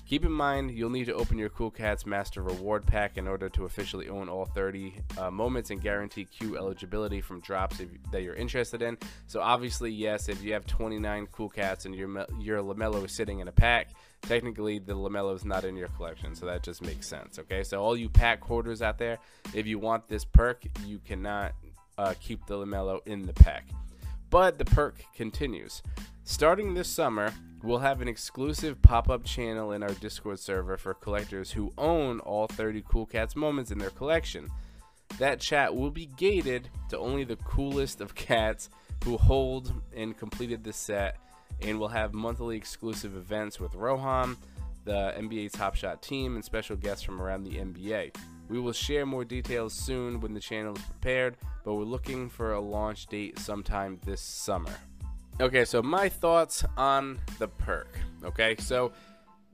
Keep 0.06 0.24
in 0.24 0.32
mind, 0.32 0.70
you'll 0.70 0.90
need 0.90 1.06
to 1.06 1.14
open 1.14 1.36
your 1.36 1.48
Cool 1.48 1.70
Cats 1.70 2.06
Master 2.06 2.40
Reward 2.42 2.86
Pack 2.86 3.18
in 3.18 3.26
order 3.26 3.48
to 3.50 3.64
officially 3.64 4.08
own 4.08 4.28
all 4.28 4.44
30 4.44 4.94
uh, 5.18 5.30
moments 5.30 5.70
and 5.70 5.80
guarantee 5.80 6.24
queue 6.24 6.56
eligibility 6.56 7.20
from 7.20 7.40
drops 7.40 7.80
if, 7.80 7.88
that 8.12 8.22
you're 8.22 8.34
interested 8.34 8.82
in. 8.82 8.98
So, 9.26 9.40
obviously, 9.40 9.90
yes, 9.90 10.28
if 10.28 10.42
you 10.44 10.52
have 10.52 10.64
29 10.66 11.26
Cool 11.32 11.48
Cats 11.48 11.86
and 11.86 11.94
your, 11.94 12.24
your 12.38 12.62
LaMelo 12.62 13.04
is 13.04 13.16
sitting 13.16 13.40
in 13.40 13.48
a 13.48 13.52
pack, 13.52 13.88
technically 14.22 14.78
the 14.78 14.94
LaMelo 14.94 15.34
is 15.34 15.44
not 15.44 15.64
in 15.64 15.76
your 15.76 15.88
collection. 15.88 16.36
So, 16.36 16.46
that 16.46 16.62
just 16.62 16.82
makes 16.82 17.08
sense. 17.08 17.40
Okay, 17.40 17.64
so 17.64 17.82
all 17.82 17.96
you 17.96 18.08
pack 18.08 18.42
hoarders 18.44 18.82
out 18.82 18.98
there, 18.98 19.18
if 19.54 19.66
you 19.66 19.80
want 19.80 20.08
this 20.08 20.24
perk, 20.24 20.64
you 20.84 21.00
cannot 21.00 21.52
uh, 21.98 22.14
keep 22.20 22.44
the 22.46 22.54
LaMelo 22.54 23.00
in 23.06 23.22
the 23.22 23.32
pack. 23.32 23.68
But 24.30 24.58
the 24.58 24.64
perk 24.64 25.04
continues. 25.14 25.82
Starting 26.24 26.74
this 26.74 26.88
summer, 26.88 27.32
we'll 27.62 27.78
have 27.78 28.00
an 28.00 28.08
exclusive 28.08 28.82
pop 28.82 29.08
up 29.08 29.24
channel 29.24 29.72
in 29.72 29.82
our 29.82 29.94
Discord 29.94 30.38
server 30.38 30.76
for 30.76 30.94
collectors 30.94 31.52
who 31.52 31.72
own 31.78 32.20
all 32.20 32.48
30 32.48 32.82
Cool 32.88 33.06
Cats 33.06 33.36
moments 33.36 33.70
in 33.70 33.78
their 33.78 33.90
collection. 33.90 34.50
That 35.18 35.40
chat 35.40 35.74
will 35.74 35.90
be 35.90 36.06
gated 36.06 36.68
to 36.90 36.98
only 36.98 37.24
the 37.24 37.36
coolest 37.36 38.00
of 38.00 38.14
cats 38.14 38.68
who 39.04 39.16
hold 39.16 39.72
and 39.94 40.16
completed 40.18 40.64
the 40.64 40.72
set, 40.72 41.16
and 41.62 41.78
we'll 41.78 41.88
have 41.88 42.12
monthly 42.12 42.56
exclusive 42.56 43.16
events 43.16 43.60
with 43.60 43.72
Roham, 43.72 44.36
the 44.84 45.14
NBA 45.16 45.52
Top 45.52 45.74
Shot 45.76 46.02
team, 46.02 46.34
and 46.34 46.44
special 46.44 46.76
guests 46.76 47.04
from 47.04 47.22
around 47.22 47.44
the 47.44 47.52
NBA. 47.52 48.16
We 48.48 48.60
will 48.60 48.72
share 48.72 49.06
more 49.06 49.24
details 49.24 49.72
soon 49.72 50.20
when 50.20 50.34
the 50.34 50.40
channel 50.40 50.76
is 50.76 50.82
prepared, 50.82 51.36
but 51.64 51.74
we're 51.74 51.84
looking 51.84 52.28
for 52.28 52.52
a 52.52 52.60
launch 52.60 53.06
date 53.06 53.38
sometime 53.38 53.98
this 54.04 54.20
summer. 54.20 54.72
Okay, 55.40 55.64
so 55.64 55.82
my 55.82 56.08
thoughts 56.08 56.64
on 56.76 57.20
the 57.38 57.48
perk. 57.48 57.98
Okay, 58.24 58.56
so 58.58 58.92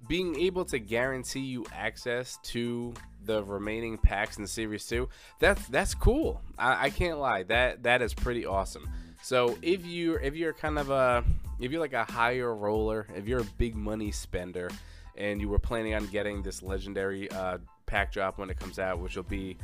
being 0.08 0.38
able 0.38 0.64
to 0.66 0.78
guarantee 0.78 1.40
you 1.40 1.64
access 1.72 2.38
to 2.44 2.92
the 3.24 3.42
remaining 3.44 3.98
packs 3.98 4.38
in 4.38 4.46
Series 4.46 4.86
2, 4.86 5.08
that's 5.38 5.66
that's 5.68 5.94
cool. 5.94 6.40
I, 6.58 6.86
I 6.86 6.90
can't 6.90 7.18
lie. 7.18 7.44
That 7.44 7.82
that 7.84 8.02
is 8.02 8.14
pretty 8.14 8.46
awesome. 8.46 8.88
So 9.22 9.56
if 9.62 9.86
you 9.86 10.14
if 10.16 10.36
you're 10.36 10.52
kind 10.52 10.78
of 10.78 10.90
a 10.90 11.24
if 11.60 11.70
you're 11.70 11.80
like 11.80 11.92
a 11.94 12.04
higher 12.04 12.54
roller, 12.54 13.06
if 13.16 13.26
you're 13.26 13.40
a 13.40 13.50
big 13.58 13.74
money 13.74 14.10
spender, 14.10 14.70
and 15.16 15.40
you 15.40 15.48
were 15.48 15.58
planning 15.58 15.94
on 15.94 16.06
getting 16.06 16.42
this 16.42 16.62
legendary 16.62 17.30
uh, 17.30 17.58
pack 17.92 18.10
drop 18.10 18.38
when 18.38 18.48
it 18.48 18.58
comes 18.58 18.78
out, 18.78 18.98
which 18.98 19.16
will 19.16 19.22
be, 19.22 19.58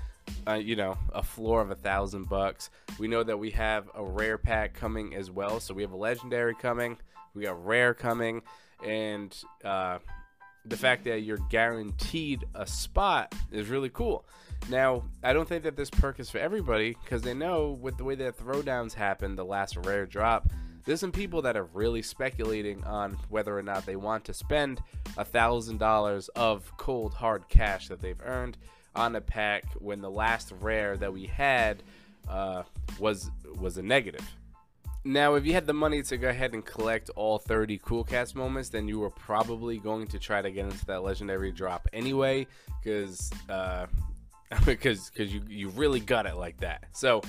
uh, 0.47 0.53
you 0.53 0.77
know, 0.77 0.99
a 1.15 1.23
floor 1.23 1.63
of 1.63 1.71
a 1.71 1.75
thousand 1.75 2.29
bucks. 2.29 2.69
We 2.99 3.09
know 3.09 3.23
that 3.23 3.39
we 3.39 3.51
have 3.53 3.89
a 3.95 4.05
rare 4.05 4.37
pack 4.37 4.75
coming 4.75 5.15
as 5.15 5.31
well, 5.31 5.61
so 5.61 5.73
we 5.73 5.81
have 5.81 5.93
a 5.93 5.97
legendary 5.97 6.55
coming, 6.55 6.99
we 7.35 7.45
got 7.45 7.65
rare 7.65 7.95
coming, 7.95 8.43
and 8.85 9.35
uh, 9.65 9.99
the 10.67 10.77
fact 10.77 11.05
that 11.05 11.23
you're 11.23 11.41
guaranteed 11.49 12.45
a 12.55 12.67
spot 12.67 13.35
is 13.51 13.69
really 13.69 13.89
cool. 13.89 14.27
Now, 14.69 15.05
I 15.25 15.33
don't 15.33 15.49
think 15.49 15.63
that 15.63 15.77
this 15.77 15.89
perk 15.89 16.21
is 16.21 16.29
for 16.29 16.37
everybody 16.39 16.99
because 17.03 17.23
they 17.23 17.33
know 17.33 17.79
with 17.81 17.97
the 17.97 18.05
way 18.05 18.15
that 18.17 18.37
throwdowns 18.37 18.93
happen, 18.93 19.37
the 19.37 19.45
last 19.45 19.75
rare 19.79 20.05
drop 20.05 20.51
there's 20.89 21.01
some 21.01 21.13
people 21.13 21.43
that 21.43 21.55
are 21.55 21.69
really 21.75 22.01
speculating 22.01 22.83
on 22.85 23.13
whether 23.29 23.57
or 23.57 23.63
not 23.63 23.85
they 23.85 23.95
want 23.95 24.25
to 24.25 24.33
spend 24.33 24.81
a 25.19 25.25
thousand 25.25 25.77
dollars 25.77 26.29
of 26.29 26.75
cold 26.79 27.13
hard 27.13 27.47
cash 27.51 27.89
that 27.89 28.01
they've 28.01 28.23
earned 28.25 28.57
on 28.97 29.15
a 29.15 29.21
pack 29.21 29.65
when 29.81 30.01
the 30.01 30.11
last 30.11 30.51
rare 30.63 30.97
that 30.97 31.13
we 31.13 31.27
had 31.27 31.83
uh, 32.27 32.63
was 32.99 33.31
was 33.61 33.77
a 33.77 33.83
negative. 33.83 34.27
Now, 35.05 35.35
if 35.35 35.45
you 35.45 35.53
had 35.53 35.67
the 35.67 35.75
money 35.75 36.03
to 36.05 36.17
go 36.17 36.31
ahead 36.31 36.55
and 36.55 36.65
collect 36.65 37.11
all 37.11 37.39
30 37.39 37.79
Cool 37.85 38.03
Cats 38.03 38.35
moments, 38.35 38.71
then 38.71 38.89
you 38.89 38.99
were 38.99 39.11
probably 39.11 39.77
going 39.77 40.07
to 40.07 40.19
try 40.19 40.41
to 40.41 40.51
get 40.51 40.65
into 40.65 40.87
that 40.87 41.03
legendary 41.03 41.53
drop 41.53 41.87
anyway, 41.93 42.47
because 42.83 43.31
uh, 43.51 43.85
because 44.65 45.11
because 45.11 45.35
you 45.35 45.43
you 45.51 45.69
really 45.69 46.01
got 46.01 46.25
it 46.25 46.37
like 46.37 46.57
that. 46.61 46.85
So, 46.93 47.21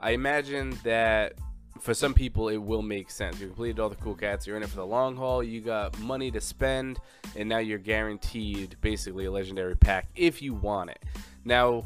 I 0.00 0.10
imagine 0.10 0.76
that 0.82 1.34
for 1.80 1.94
some 1.94 2.14
people 2.14 2.48
it 2.48 2.56
will 2.56 2.82
make 2.82 3.10
sense. 3.10 3.40
You 3.40 3.46
completed 3.46 3.80
all 3.80 3.88
the 3.88 3.96
cool 3.96 4.14
cats, 4.14 4.46
you're 4.46 4.56
in 4.56 4.62
it 4.62 4.68
for 4.68 4.76
the 4.76 4.86
long 4.86 5.16
haul, 5.16 5.42
you 5.42 5.60
got 5.60 5.98
money 6.00 6.30
to 6.30 6.40
spend, 6.40 6.98
and 7.36 7.48
now 7.48 7.58
you're 7.58 7.78
guaranteed 7.78 8.76
basically 8.80 9.26
a 9.26 9.30
legendary 9.30 9.76
pack 9.76 10.08
if 10.14 10.42
you 10.42 10.54
want 10.54 10.90
it. 10.90 11.02
Now, 11.44 11.84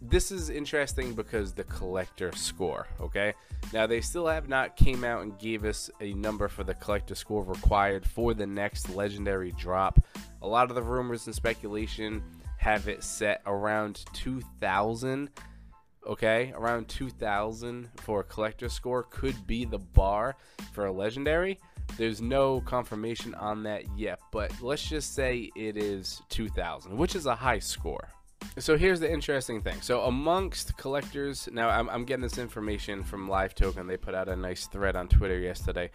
this 0.00 0.32
is 0.32 0.50
interesting 0.50 1.14
because 1.14 1.52
the 1.52 1.64
collector 1.64 2.32
score, 2.32 2.88
okay? 3.00 3.34
Now 3.72 3.86
they 3.86 4.00
still 4.00 4.26
have 4.26 4.48
not 4.48 4.76
came 4.76 5.04
out 5.04 5.22
and 5.22 5.38
gave 5.38 5.64
us 5.64 5.90
a 6.00 6.12
number 6.14 6.48
for 6.48 6.64
the 6.64 6.74
collector 6.74 7.14
score 7.14 7.44
required 7.44 8.06
for 8.06 8.34
the 8.34 8.46
next 8.46 8.90
legendary 8.90 9.52
drop. 9.52 10.00
A 10.42 10.46
lot 10.46 10.70
of 10.70 10.74
the 10.74 10.82
rumors 10.82 11.26
and 11.26 11.34
speculation 11.34 12.22
have 12.58 12.88
it 12.88 13.02
set 13.04 13.42
around 13.46 14.04
2000 14.12 15.30
okay, 16.06 16.52
around 16.56 16.88
2000 16.88 17.88
for 17.96 18.20
a 18.20 18.24
collector 18.24 18.68
score 18.68 19.04
could 19.04 19.46
be 19.46 19.64
the 19.64 19.78
bar 19.78 20.36
for 20.72 20.86
a 20.86 20.92
legendary. 20.92 21.58
There's 21.96 22.20
no 22.20 22.60
confirmation 22.62 23.34
on 23.34 23.62
that 23.64 23.84
yet, 23.96 24.20
but 24.30 24.52
let's 24.62 24.88
just 24.88 25.14
say 25.14 25.50
it 25.54 25.76
is 25.76 26.22
2000, 26.30 26.96
which 26.96 27.14
is 27.14 27.26
a 27.26 27.34
high 27.34 27.58
score. 27.58 28.08
So 28.58 28.76
here's 28.76 29.00
the 29.00 29.10
interesting 29.10 29.62
thing. 29.62 29.80
So 29.80 30.02
amongst 30.02 30.76
collectors, 30.76 31.48
now 31.52 31.68
I'm, 31.68 31.88
I'm 31.88 32.04
getting 32.04 32.22
this 32.22 32.38
information 32.38 33.02
from 33.02 33.28
Live 33.28 33.54
Token. 33.54 33.86
They 33.86 33.96
put 33.96 34.14
out 34.14 34.28
a 34.28 34.36
nice 34.36 34.66
thread 34.66 34.96
on 34.96 35.08
Twitter 35.08 35.38
yesterday. 35.38 35.90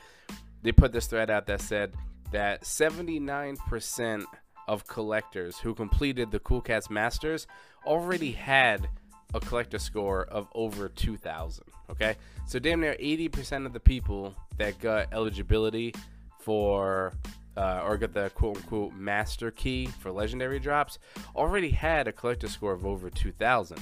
They 0.63 0.71
put 0.71 0.91
this 0.91 1.07
thread 1.07 1.29
out 1.29 1.45
that 1.47 1.61
said 1.61 1.93
that 2.31 2.63
79% 2.63 4.25
of 4.67 4.87
collectors 4.87 5.57
who 5.59 5.73
completed 5.73 6.31
the 6.31 6.39
Cool 6.39 6.61
Cats 6.61 6.89
Masters 6.89 7.47
already 7.85 8.31
had 8.31 8.89
a 9.33 9.39
collector 9.39 9.79
score 9.79 10.25
of 10.25 10.47
over 10.55 10.89
2,000. 10.89 11.63
Okay, 11.89 12.15
so 12.45 12.59
damn 12.59 12.81
near 12.81 12.95
80% 12.95 13.65
of 13.65 13.73
the 13.73 13.79
people 13.79 14.35
that 14.57 14.79
got 14.79 15.07
eligibility 15.13 15.93
for 16.39 17.13
uh, 17.55 17.81
or 17.83 17.97
got 17.97 18.13
the 18.13 18.29
quote 18.35 18.57
unquote 18.57 18.93
master 18.93 19.51
key 19.51 19.87
for 19.87 20.11
legendary 20.11 20.59
drops 20.59 20.99
already 21.35 21.69
had 21.69 22.07
a 22.07 22.11
collector 22.11 22.47
score 22.47 22.71
of 22.71 22.85
over 22.85 23.09
2,000. 23.09 23.77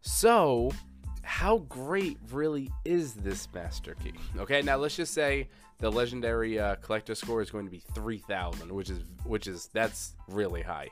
So, 0.00 0.70
how 1.22 1.58
great 1.58 2.18
really 2.32 2.70
is 2.84 3.12
this 3.12 3.46
master 3.52 3.94
key? 4.02 4.14
Okay, 4.38 4.62
now 4.62 4.76
let's 4.76 4.96
just 4.96 5.12
say 5.12 5.48
the 5.78 5.90
legendary 5.90 6.58
uh, 6.58 6.76
collector 6.76 7.14
score 7.14 7.42
is 7.42 7.50
going 7.50 7.66
to 7.66 7.70
be 7.70 7.82
3,000, 7.94 8.72
which 8.72 8.90
is 8.90 9.00
which 9.24 9.46
is 9.46 9.68
that's 9.72 10.14
really 10.28 10.62
high. 10.62 10.88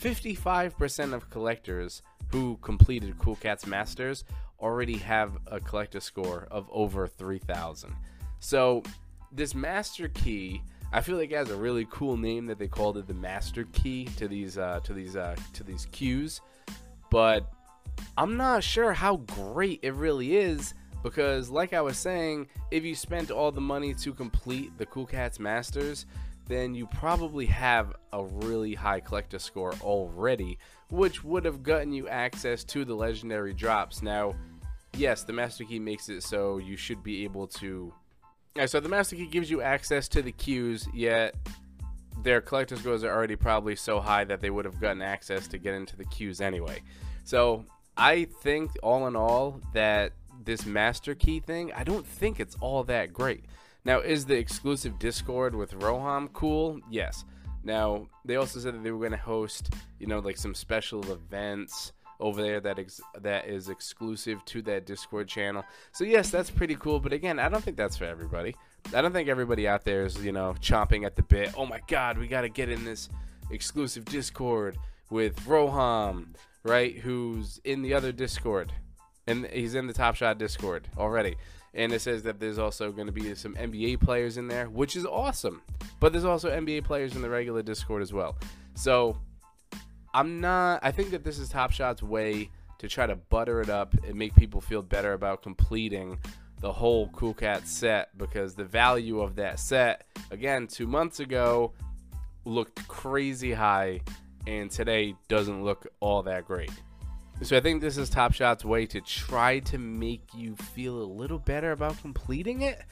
55% 0.00 1.12
of 1.12 1.30
collectors 1.30 2.02
who 2.30 2.58
completed 2.62 3.18
Cool 3.18 3.36
Cats 3.36 3.66
Masters 3.66 4.24
already 4.60 4.96
have 4.96 5.38
a 5.46 5.60
collector 5.60 6.00
score 6.00 6.48
of 6.50 6.68
over 6.70 7.06
3,000. 7.06 7.94
So, 8.40 8.82
this 9.30 9.54
master 9.54 10.08
key 10.08 10.62
I 10.90 11.02
feel 11.02 11.18
like 11.18 11.30
it 11.30 11.36
has 11.36 11.50
a 11.50 11.56
really 11.56 11.86
cool 11.90 12.16
name 12.16 12.46
that 12.46 12.58
they 12.58 12.68
called 12.68 12.96
it 12.96 13.06
the 13.06 13.14
master 13.14 13.64
key 13.72 14.06
to 14.16 14.26
these 14.26 14.56
uh, 14.56 14.80
to 14.84 14.94
these 14.94 15.16
uh, 15.16 15.36
to 15.52 15.62
these 15.62 15.86
queues, 15.92 16.40
but 17.10 17.52
I'm 18.16 18.36
not 18.36 18.64
sure 18.64 18.92
how 18.92 19.16
great 19.16 19.80
it 19.82 19.92
really 19.94 20.36
is 20.36 20.74
because, 21.02 21.50
like 21.50 21.74
I 21.74 21.82
was 21.82 21.98
saying, 21.98 22.48
if 22.70 22.84
you 22.84 22.94
spent 22.94 23.30
all 23.30 23.52
the 23.52 23.60
money 23.60 23.92
to 23.94 24.14
complete 24.14 24.76
the 24.78 24.86
Cool 24.86 25.06
Cats 25.06 25.38
Masters, 25.38 26.06
then 26.46 26.74
you 26.74 26.86
probably 26.86 27.46
have 27.46 27.94
a 28.14 28.24
really 28.24 28.74
high 28.74 29.00
collector 29.00 29.38
score 29.38 29.74
already, 29.82 30.58
which 30.90 31.24
would 31.24 31.44
have 31.44 31.62
gotten 31.62 31.92
you 31.92 32.08
access 32.08 32.64
to 32.64 32.84
the 32.84 32.94
legendary 32.94 33.54
drops. 33.54 34.02
Now, 34.02 34.34
yes, 34.94 35.24
the 35.24 35.32
Master 35.32 35.64
Key 35.64 35.78
makes 35.78 36.08
it 36.08 36.22
so 36.22 36.58
you 36.58 36.76
should 36.76 37.02
be 37.02 37.24
able 37.24 37.46
to 37.48 37.92
yeah, 38.58 38.66
so 38.66 38.80
the 38.80 38.88
Master 38.88 39.14
Key 39.14 39.28
gives 39.28 39.48
you 39.48 39.62
access 39.62 40.08
to 40.08 40.20
the 40.20 40.32
queues, 40.32 40.88
yet 40.92 41.36
their 42.24 42.40
collector's 42.40 42.80
scores 42.80 43.04
are 43.04 43.14
already 43.14 43.36
probably 43.36 43.76
so 43.76 44.00
high 44.00 44.24
that 44.24 44.40
they 44.40 44.50
would 44.50 44.64
have 44.64 44.80
gotten 44.80 45.00
access 45.00 45.46
to 45.46 45.58
get 45.58 45.74
into 45.74 45.96
the 45.96 46.04
queues 46.04 46.40
anyway. 46.40 46.82
So 47.22 47.64
I 47.96 48.24
think, 48.42 48.72
all 48.82 49.06
in 49.06 49.14
all, 49.14 49.60
that 49.74 50.12
this 50.44 50.66
Master 50.66 51.14
Key 51.14 51.38
thing, 51.38 51.72
I 51.72 51.84
don't 51.84 52.04
think 52.04 52.40
it's 52.40 52.56
all 52.60 52.82
that 52.84 53.12
great. 53.12 53.44
Now, 53.84 54.00
is 54.00 54.26
the 54.26 54.36
exclusive 54.36 54.98
Discord 54.98 55.54
with 55.54 55.78
Roham 55.78 56.32
cool? 56.32 56.80
Yes. 56.90 57.24
Now, 57.68 58.08
they 58.24 58.36
also 58.36 58.60
said 58.60 58.72
that 58.72 58.82
they 58.82 58.90
were 58.90 58.98
going 58.98 59.10
to 59.10 59.18
host, 59.18 59.74
you 59.98 60.06
know, 60.06 60.20
like 60.20 60.38
some 60.38 60.54
special 60.54 61.12
events 61.12 61.92
over 62.18 62.40
there 62.40 62.60
that 62.60 62.78
ex- 62.78 63.02
that 63.20 63.46
is 63.46 63.68
exclusive 63.68 64.42
to 64.46 64.62
that 64.62 64.86
Discord 64.86 65.28
channel. 65.28 65.62
So 65.92 66.04
yes, 66.04 66.30
that's 66.30 66.48
pretty 66.50 66.76
cool. 66.76 66.98
But 66.98 67.12
again, 67.12 67.38
I 67.38 67.50
don't 67.50 67.62
think 67.62 67.76
that's 67.76 67.98
for 67.98 68.06
everybody. 68.06 68.56
I 68.94 69.02
don't 69.02 69.12
think 69.12 69.28
everybody 69.28 69.68
out 69.68 69.84
there 69.84 70.06
is 70.06 70.24
you 70.24 70.32
know 70.32 70.54
chomping 70.62 71.04
at 71.04 71.14
the 71.14 71.22
bit. 71.22 71.52
Oh 71.58 71.66
my 71.66 71.82
God, 71.86 72.16
we 72.16 72.26
got 72.26 72.40
to 72.40 72.48
get 72.48 72.70
in 72.70 72.86
this 72.86 73.10
exclusive 73.50 74.06
Discord 74.06 74.78
with 75.10 75.38
Roham, 75.40 76.28
right? 76.62 76.96
Who's 76.96 77.60
in 77.64 77.82
the 77.82 77.92
other 77.92 78.12
Discord, 78.12 78.72
and 79.26 79.46
he's 79.46 79.74
in 79.74 79.86
the 79.86 79.92
Top 79.92 80.14
Shot 80.14 80.38
Discord 80.38 80.88
already. 80.96 81.36
And 81.78 81.92
it 81.92 82.00
says 82.00 82.24
that 82.24 82.40
there's 82.40 82.58
also 82.58 82.90
going 82.90 83.06
to 83.06 83.12
be 83.12 83.34
some 83.36 83.54
NBA 83.54 84.00
players 84.00 84.36
in 84.36 84.48
there, 84.48 84.68
which 84.68 84.96
is 84.96 85.06
awesome. 85.06 85.62
But 86.00 86.12
there's 86.12 86.24
also 86.24 86.50
NBA 86.50 86.84
players 86.84 87.14
in 87.14 87.22
the 87.22 87.30
regular 87.30 87.62
Discord 87.62 88.02
as 88.02 88.12
well. 88.12 88.36
So 88.74 89.16
I'm 90.12 90.40
not. 90.40 90.80
I 90.82 90.90
think 90.90 91.12
that 91.12 91.22
this 91.22 91.38
is 91.38 91.48
Top 91.48 91.70
Shot's 91.70 92.02
way 92.02 92.50
to 92.78 92.88
try 92.88 93.06
to 93.06 93.14
butter 93.14 93.60
it 93.60 93.70
up 93.70 93.94
and 94.04 94.16
make 94.16 94.34
people 94.34 94.60
feel 94.60 94.82
better 94.82 95.12
about 95.12 95.42
completing 95.42 96.18
the 96.60 96.72
whole 96.72 97.08
Cool 97.10 97.34
Cat 97.34 97.68
set 97.68 98.16
because 98.18 98.56
the 98.56 98.64
value 98.64 99.20
of 99.20 99.36
that 99.36 99.60
set, 99.60 100.04
again, 100.32 100.66
two 100.66 100.88
months 100.88 101.20
ago, 101.20 101.72
looked 102.44 102.86
crazy 102.88 103.52
high, 103.52 104.00
and 104.48 104.68
today 104.68 105.14
doesn't 105.28 105.62
look 105.62 105.86
all 106.00 106.24
that 106.24 106.44
great. 106.44 106.72
So 107.42 107.56
I 107.56 107.60
think 107.60 107.80
this 107.80 107.96
is 107.96 108.10
Top 108.10 108.32
Shot's 108.32 108.64
way 108.64 108.84
to 108.86 109.00
try 109.00 109.60
to 109.60 109.78
make 109.78 110.22
you 110.34 110.56
feel 110.56 111.00
a 111.00 111.04
little 111.04 111.38
better 111.38 111.70
about 111.72 112.00
completing 112.00 112.62
it. 112.62 112.82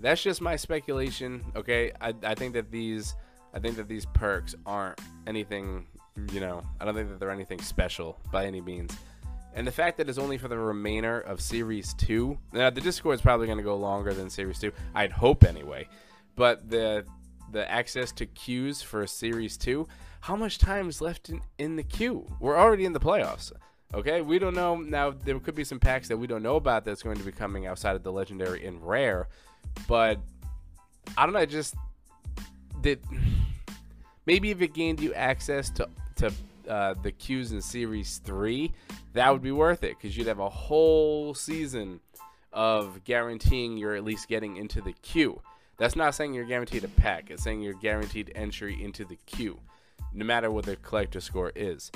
That's 0.00 0.22
just 0.22 0.40
my 0.40 0.56
speculation. 0.56 1.44
Okay, 1.54 1.92
I, 2.00 2.12
I 2.24 2.34
think 2.34 2.54
that 2.54 2.70
these 2.70 3.14
I 3.54 3.60
think 3.60 3.76
that 3.76 3.88
these 3.88 4.04
perks 4.06 4.54
aren't 4.66 5.00
anything 5.26 5.86
you 6.32 6.40
know, 6.40 6.64
I 6.80 6.84
don't 6.84 6.94
think 6.94 7.08
that 7.08 7.18
they're 7.20 7.30
anything 7.30 7.60
special 7.60 8.18
by 8.30 8.46
any 8.46 8.60
means. 8.60 8.96
And 9.54 9.66
the 9.66 9.72
fact 9.72 9.98
that 9.98 10.08
it's 10.08 10.18
only 10.18 10.38
for 10.38 10.48
the 10.48 10.58
remainder 10.58 11.20
of 11.20 11.40
Series 11.40 11.94
2, 11.94 12.36
now 12.52 12.70
the 12.70 12.80
Discord 12.80 13.14
is 13.14 13.20
probably 13.20 13.46
going 13.46 13.58
to 13.58 13.64
go 13.64 13.76
longer 13.76 14.12
than 14.12 14.28
Series 14.28 14.58
2. 14.58 14.72
I'd 14.94 15.12
hope 15.12 15.44
anyway. 15.44 15.88
But 16.36 16.68
the 16.68 17.04
the 17.52 17.70
access 17.70 18.10
to 18.10 18.26
queues 18.26 18.82
for 18.82 19.06
Series 19.06 19.56
2, 19.56 19.86
how 20.22 20.34
much 20.34 20.58
time 20.58 20.88
is 20.88 21.00
left 21.00 21.28
in, 21.28 21.40
in 21.58 21.76
the 21.76 21.84
queue? 21.84 22.26
We're 22.40 22.58
already 22.58 22.84
in 22.84 22.92
the 22.92 23.00
playoffs. 23.00 23.52
Okay, 23.94 24.22
we 24.22 24.40
don't 24.40 24.54
know. 24.54 24.74
Now, 24.74 25.12
there 25.12 25.38
could 25.38 25.54
be 25.54 25.62
some 25.62 25.78
packs 25.78 26.08
that 26.08 26.16
we 26.16 26.26
don't 26.26 26.42
know 26.42 26.56
about 26.56 26.84
that's 26.84 27.02
going 27.02 27.16
to 27.16 27.22
be 27.22 27.30
coming 27.30 27.66
outside 27.66 27.94
of 27.94 28.02
the 28.02 28.10
Legendary 28.10 28.66
and 28.66 28.84
Rare. 28.84 29.28
But 29.86 30.18
I 31.16 31.24
don't 31.24 31.32
know, 31.32 31.46
just 31.46 31.76
that 32.82 32.98
maybe 34.26 34.50
if 34.50 34.60
it 34.60 34.74
gained 34.74 34.98
you 34.98 35.14
access 35.14 35.70
to 35.70 35.88
to 36.16 36.32
uh, 36.68 36.94
the 37.02 37.12
queues 37.12 37.52
in 37.52 37.60
Series 37.60 38.18
3, 38.24 38.72
that 39.12 39.30
would 39.32 39.42
be 39.42 39.52
worth 39.52 39.84
it 39.84 39.96
because 39.96 40.16
you'd 40.16 40.26
have 40.26 40.40
a 40.40 40.48
whole 40.48 41.32
season 41.32 42.00
of 42.52 43.04
guaranteeing 43.04 43.76
you're 43.76 43.94
at 43.94 44.02
least 44.02 44.28
getting 44.28 44.56
into 44.56 44.80
the 44.80 44.92
queue. 45.02 45.40
That's 45.76 45.94
not 45.94 46.16
saying 46.16 46.34
you're 46.34 46.44
guaranteed 46.44 46.82
a 46.82 46.88
pack, 46.88 47.30
it's 47.30 47.44
saying 47.44 47.62
you're 47.62 47.74
guaranteed 47.74 48.32
entry 48.34 48.82
into 48.82 49.04
the 49.04 49.16
queue, 49.26 49.60
no 50.12 50.24
matter 50.24 50.50
what 50.50 50.64
the 50.64 50.76
collector 50.76 51.20
score 51.20 51.52
is. 51.54 51.92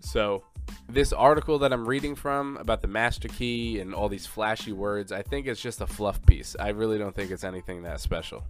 So, 0.00 0.44
this 0.88 1.12
article 1.12 1.58
that 1.60 1.72
I'm 1.72 1.88
reading 1.88 2.14
from 2.14 2.56
about 2.58 2.82
the 2.82 2.88
master 2.88 3.28
key 3.28 3.80
and 3.80 3.94
all 3.94 4.08
these 4.08 4.26
flashy 4.26 4.72
words, 4.72 5.12
I 5.12 5.22
think 5.22 5.46
it's 5.46 5.60
just 5.60 5.80
a 5.80 5.86
fluff 5.86 6.24
piece. 6.26 6.56
I 6.58 6.70
really 6.70 6.98
don't 6.98 7.14
think 7.14 7.30
it's 7.30 7.44
anything 7.44 7.82
that 7.82 8.00
special. 8.00 8.44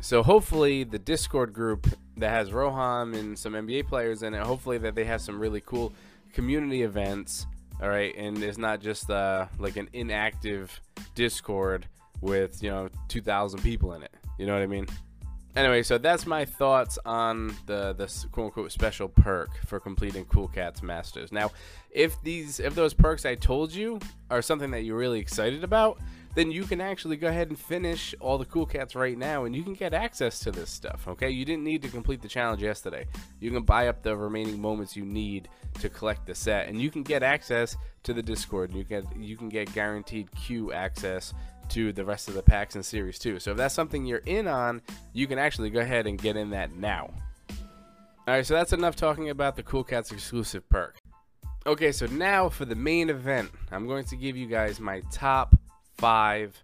So 0.00 0.22
hopefully 0.22 0.84
the 0.84 0.98
Discord 0.98 1.52
group 1.52 1.86
that 2.16 2.30
has 2.30 2.50
Roham 2.50 3.14
and 3.14 3.38
some 3.38 3.52
NBA 3.52 3.86
players 3.86 4.22
in 4.22 4.32
it, 4.32 4.42
hopefully 4.42 4.78
that 4.78 4.94
they 4.94 5.04
have 5.04 5.20
some 5.20 5.38
really 5.38 5.60
cool 5.60 5.92
community 6.32 6.82
events. 6.82 7.46
All 7.82 7.88
right, 7.88 8.14
and 8.16 8.42
it's 8.42 8.58
not 8.58 8.80
just 8.80 9.10
uh, 9.10 9.46
like 9.58 9.76
an 9.76 9.88
inactive 9.92 10.80
Discord 11.14 11.86
with 12.20 12.62
you 12.62 12.70
know 12.70 12.88
2,000 13.08 13.62
people 13.62 13.94
in 13.94 14.02
it. 14.02 14.12
You 14.38 14.46
know 14.46 14.54
what 14.54 14.62
I 14.62 14.66
mean? 14.66 14.86
Anyway, 15.56 15.82
so 15.82 15.98
that's 15.98 16.26
my 16.26 16.44
thoughts 16.44 16.98
on 17.04 17.48
the 17.66 17.92
the 17.92 18.06
quote 18.30 18.46
unquote 18.46 18.70
special 18.70 19.08
perk 19.08 19.50
for 19.66 19.80
completing 19.80 20.24
Cool 20.26 20.46
Cats 20.46 20.82
Masters. 20.82 21.32
Now, 21.32 21.50
if 21.90 22.20
these 22.22 22.60
if 22.60 22.74
those 22.74 22.94
perks 22.94 23.26
I 23.26 23.34
told 23.34 23.72
you 23.72 23.98
are 24.30 24.42
something 24.42 24.70
that 24.70 24.82
you're 24.82 24.96
really 24.96 25.18
excited 25.18 25.64
about, 25.64 25.98
then 26.34 26.52
you 26.52 26.62
can 26.62 26.80
actually 26.80 27.16
go 27.16 27.28
ahead 27.28 27.48
and 27.48 27.58
finish 27.58 28.14
all 28.20 28.38
the 28.38 28.44
cool 28.44 28.66
cats 28.66 28.94
right 28.94 29.18
now 29.18 29.44
and 29.44 29.54
you 29.54 29.62
can 29.62 29.74
get 29.74 29.92
access 29.92 30.38
to 30.38 30.50
this 30.50 30.70
stuff 30.70 31.08
okay 31.08 31.30
you 31.30 31.44
didn't 31.44 31.64
need 31.64 31.82
to 31.82 31.88
complete 31.88 32.22
the 32.22 32.28
challenge 32.28 32.62
yesterday 32.62 33.04
you 33.40 33.50
can 33.50 33.62
buy 33.62 33.88
up 33.88 34.02
the 34.02 34.16
remaining 34.16 34.60
moments 34.60 34.96
you 34.96 35.04
need 35.04 35.48
to 35.80 35.88
collect 35.88 36.26
the 36.26 36.34
set 36.34 36.68
and 36.68 36.80
you 36.80 36.90
can 36.90 37.02
get 37.02 37.22
access 37.22 37.76
to 38.02 38.12
the 38.12 38.22
discord 38.22 38.72
you 38.72 38.84
can 38.84 39.04
you 39.16 39.36
can 39.36 39.48
get 39.48 39.72
guaranteed 39.74 40.30
queue 40.32 40.72
access 40.72 41.34
to 41.70 41.92
the 41.92 42.04
rest 42.04 42.28
of 42.28 42.34
the 42.34 42.42
packs 42.42 42.76
in 42.76 42.82
series 42.82 43.18
2 43.18 43.38
so 43.38 43.52
if 43.52 43.56
that's 43.56 43.74
something 43.74 44.04
you're 44.04 44.18
in 44.26 44.46
on 44.46 44.82
you 45.12 45.26
can 45.26 45.38
actually 45.38 45.70
go 45.70 45.80
ahead 45.80 46.06
and 46.06 46.20
get 46.20 46.36
in 46.36 46.50
that 46.50 46.72
now 46.74 47.10
alright 48.28 48.46
so 48.46 48.54
that's 48.54 48.72
enough 48.72 48.96
talking 48.96 49.30
about 49.30 49.56
the 49.56 49.62
cool 49.62 49.84
cats 49.84 50.12
exclusive 50.12 50.68
perk 50.68 50.96
okay 51.66 51.92
so 51.92 52.06
now 52.06 52.48
for 52.48 52.64
the 52.64 52.74
main 52.74 53.10
event 53.10 53.50
i'm 53.72 53.86
going 53.86 54.04
to 54.04 54.16
give 54.16 54.36
you 54.36 54.46
guys 54.46 54.80
my 54.80 55.00
top 55.10 55.54
five 55.96 56.60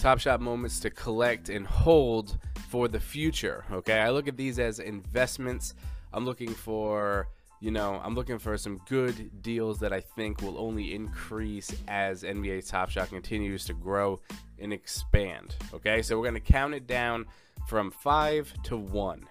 Top 0.00 0.18
Shot 0.18 0.40
moments 0.40 0.78
to 0.80 0.90
collect 0.90 1.48
and 1.48 1.66
hold 1.66 2.38
for 2.68 2.88
the 2.88 3.00
future. 3.00 3.64
Okay, 3.72 3.98
I 3.98 4.10
look 4.10 4.28
at 4.28 4.36
these 4.36 4.58
as 4.58 4.78
investments. 4.78 5.74
I'm 6.12 6.24
looking 6.24 6.52
for, 6.52 7.28
you 7.60 7.70
know, 7.70 8.00
I'm 8.04 8.14
looking 8.14 8.38
for 8.38 8.56
some 8.58 8.80
good 8.88 9.42
deals 9.42 9.78
that 9.80 9.92
I 9.92 10.00
think 10.00 10.42
will 10.42 10.58
only 10.58 10.94
increase 10.94 11.74
as 11.88 12.22
NBA 12.22 12.68
Top 12.68 12.90
Shot 12.90 13.08
continues 13.08 13.64
to 13.66 13.74
grow 13.74 14.20
and 14.58 14.72
expand. 14.72 15.56
Okay, 15.72 16.02
so 16.02 16.18
we're 16.18 16.26
gonna 16.26 16.40
count 16.40 16.74
it 16.74 16.86
down 16.86 17.26
from 17.66 17.90
five 17.90 18.52
to 18.64 18.76
one. 18.76 19.26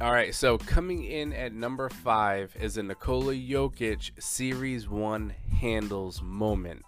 All 0.00 0.12
right, 0.12 0.34
so 0.34 0.58
coming 0.58 1.04
in 1.04 1.32
at 1.32 1.52
number 1.52 1.88
five 1.88 2.54
is 2.60 2.76
a 2.78 2.82
Nikola 2.82 3.34
Jokic 3.34 4.10
Series 4.20 4.88
1 4.88 5.30
handles 5.60 6.20
moment. 6.20 6.82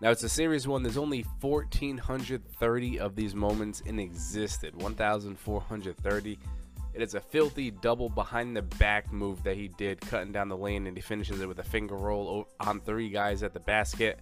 Now 0.00 0.10
it's 0.10 0.22
a 0.22 0.28
series 0.30 0.66
one. 0.66 0.82
There's 0.82 0.96
only 0.96 1.26
1,430 1.42 2.98
of 2.98 3.14
these 3.14 3.34
moments 3.34 3.80
in 3.82 3.98
existed. 3.98 4.74
1,430. 4.80 6.38
It 7.00 7.04
is 7.04 7.14
a 7.14 7.20
filthy 7.20 7.70
double 7.70 8.10
behind 8.10 8.54
the 8.54 8.60
back 8.60 9.10
move 9.10 9.42
that 9.44 9.56
he 9.56 9.68
did, 9.68 10.02
cutting 10.02 10.32
down 10.32 10.50
the 10.50 10.56
lane, 10.56 10.86
and 10.86 10.94
he 10.94 11.00
finishes 11.00 11.40
it 11.40 11.48
with 11.48 11.58
a 11.58 11.64
finger 11.64 11.96
roll 11.96 12.46
on 12.60 12.82
three 12.82 13.08
guys 13.08 13.42
at 13.42 13.54
the 13.54 13.60
basket. 13.60 14.20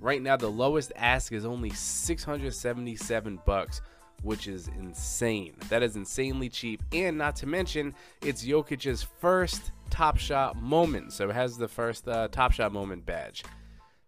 Right 0.00 0.22
now, 0.22 0.38
the 0.38 0.50
lowest 0.50 0.92
ask 0.96 1.34
is 1.34 1.44
only 1.44 1.68
677 1.68 3.40
bucks 3.44 3.82
which 4.22 4.48
is 4.48 4.68
insane. 4.78 5.56
That 5.68 5.82
is 5.82 5.96
insanely 5.96 6.48
cheap. 6.48 6.82
And 6.90 7.18
not 7.18 7.36
to 7.36 7.46
mention, 7.46 7.94
it's 8.22 8.42
Jokic's 8.42 9.02
first 9.02 9.72
Top 9.90 10.16
Shot 10.16 10.56
moment. 10.56 11.12
So 11.12 11.28
it 11.28 11.34
has 11.34 11.58
the 11.58 11.68
first 11.68 12.08
uh, 12.08 12.28
Top 12.28 12.52
Shot 12.52 12.72
moment 12.72 13.04
badge. 13.04 13.44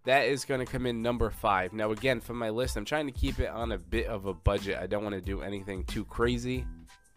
That 0.05 0.29
is 0.29 0.47
going 0.47 0.65
to 0.65 0.73
come 0.73 0.87
in 0.87 1.03
number 1.03 1.29
five. 1.29 1.75
Now, 1.75 1.91
again, 1.91 2.23
for 2.23 2.33
my 2.33 2.49
list, 2.49 2.79
I'm 2.79 2.87
trying 2.87 3.05
to 3.05 3.13
keep 3.13 3.39
it 3.39 3.51
on 3.51 3.73
a 3.73 3.79
bit 3.79 4.07
of 4.07 4.25
a 4.25 4.33
budget. 4.33 4.79
I 4.81 4.87
don't 4.87 5.03
want 5.03 5.15
to 5.15 5.21
do 5.21 5.43
anything 5.43 5.85
too 5.85 6.07
crazy. 6.07 6.65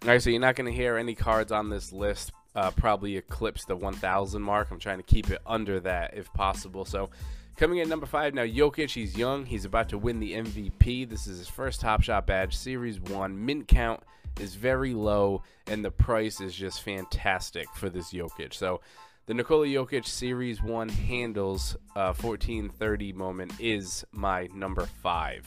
All 0.03 0.09
right, 0.09 0.21
so 0.21 0.29
you're 0.29 0.39
not 0.39 0.55
going 0.55 0.71
to 0.71 0.75
hear 0.75 0.97
any 0.97 1.15
cards 1.15 1.51
on 1.51 1.69
this 1.69 1.91
list 1.91 2.31
uh, 2.55 2.71
probably 2.71 3.17
eclipse 3.17 3.65
the 3.65 3.75
1,000 3.75 4.41
mark. 4.41 4.69
I'm 4.71 4.79
trying 4.79 4.97
to 4.97 5.03
keep 5.03 5.29
it 5.29 5.39
under 5.45 5.79
that 5.81 6.17
if 6.17 6.31
possible. 6.33 6.85
So 6.85 7.09
Coming 7.57 7.77
in 7.77 7.89
number 7.89 8.07
five 8.07 8.33
now, 8.33 8.41
Jokic. 8.41 8.89
He's 8.89 9.15
young. 9.15 9.45
He's 9.45 9.65
about 9.65 9.89
to 9.89 9.97
win 9.99 10.19
the 10.19 10.33
MVP. 10.33 11.07
This 11.07 11.27
is 11.27 11.37
his 11.37 11.47
first 11.47 11.79
Top 11.79 12.01
Shot 12.01 12.25
badge, 12.25 12.55
Series 12.55 12.99
One. 12.99 13.45
Mint 13.45 13.67
count 13.67 14.01
is 14.39 14.55
very 14.55 14.95
low, 14.95 15.43
and 15.67 15.85
the 15.85 15.91
price 15.91 16.41
is 16.41 16.55
just 16.55 16.81
fantastic 16.81 17.67
for 17.75 17.87
this 17.87 18.11
Jokic. 18.11 18.55
So, 18.55 18.81
the 19.27 19.35
Nikola 19.35 19.67
Jokic 19.67 20.07
Series 20.07 20.63
One 20.63 20.89
handles 20.89 21.75
uh, 21.95 22.13
1430 22.13 23.13
moment 23.13 23.53
is 23.59 24.03
my 24.11 24.47
number 24.55 24.87
five. 24.87 25.45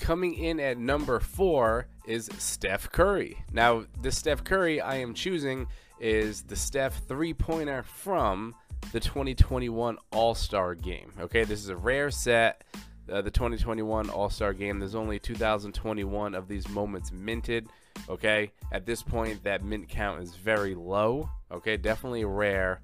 Coming 0.00 0.34
in 0.34 0.58
at 0.58 0.78
number 0.78 1.20
four 1.20 1.86
is 2.06 2.30
Steph 2.38 2.90
Curry. 2.90 3.44
Now, 3.52 3.84
the 4.00 4.10
Steph 4.10 4.42
Curry 4.42 4.80
I 4.80 4.96
am 4.96 5.12
choosing 5.12 5.66
is 6.00 6.42
the 6.42 6.56
Steph 6.56 7.04
three 7.06 7.34
pointer 7.34 7.82
from 7.82 8.54
the 8.92 8.98
2021 8.98 9.98
All 10.10 10.34
Star 10.34 10.74
Game. 10.74 11.12
Okay, 11.20 11.44
this 11.44 11.62
is 11.62 11.68
a 11.68 11.76
rare 11.76 12.10
set. 12.10 12.64
Uh, 13.12 13.20
the 13.20 13.30
2021 13.30 14.08
All 14.08 14.30
Star 14.30 14.54
Game. 14.54 14.78
There's 14.78 14.94
only 14.94 15.18
2021 15.18 16.34
of 16.34 16.48
these 16.48 16.66
moments 16.70 17.12
minted. 17.12 17.68
Okay, 18.08 18.52
at 18.72 18.86
this 18.86 19.02
point, 19.02 19.44
that 19.44 19.62
mint 19.62 19.88
count 19.90 20.22
is 20.22 20.34
very 20.34 20.74
low. 20.74 21.28
Okay, 21.52 21.76
definitely 21.76 22.24
rare. 22.24 22.80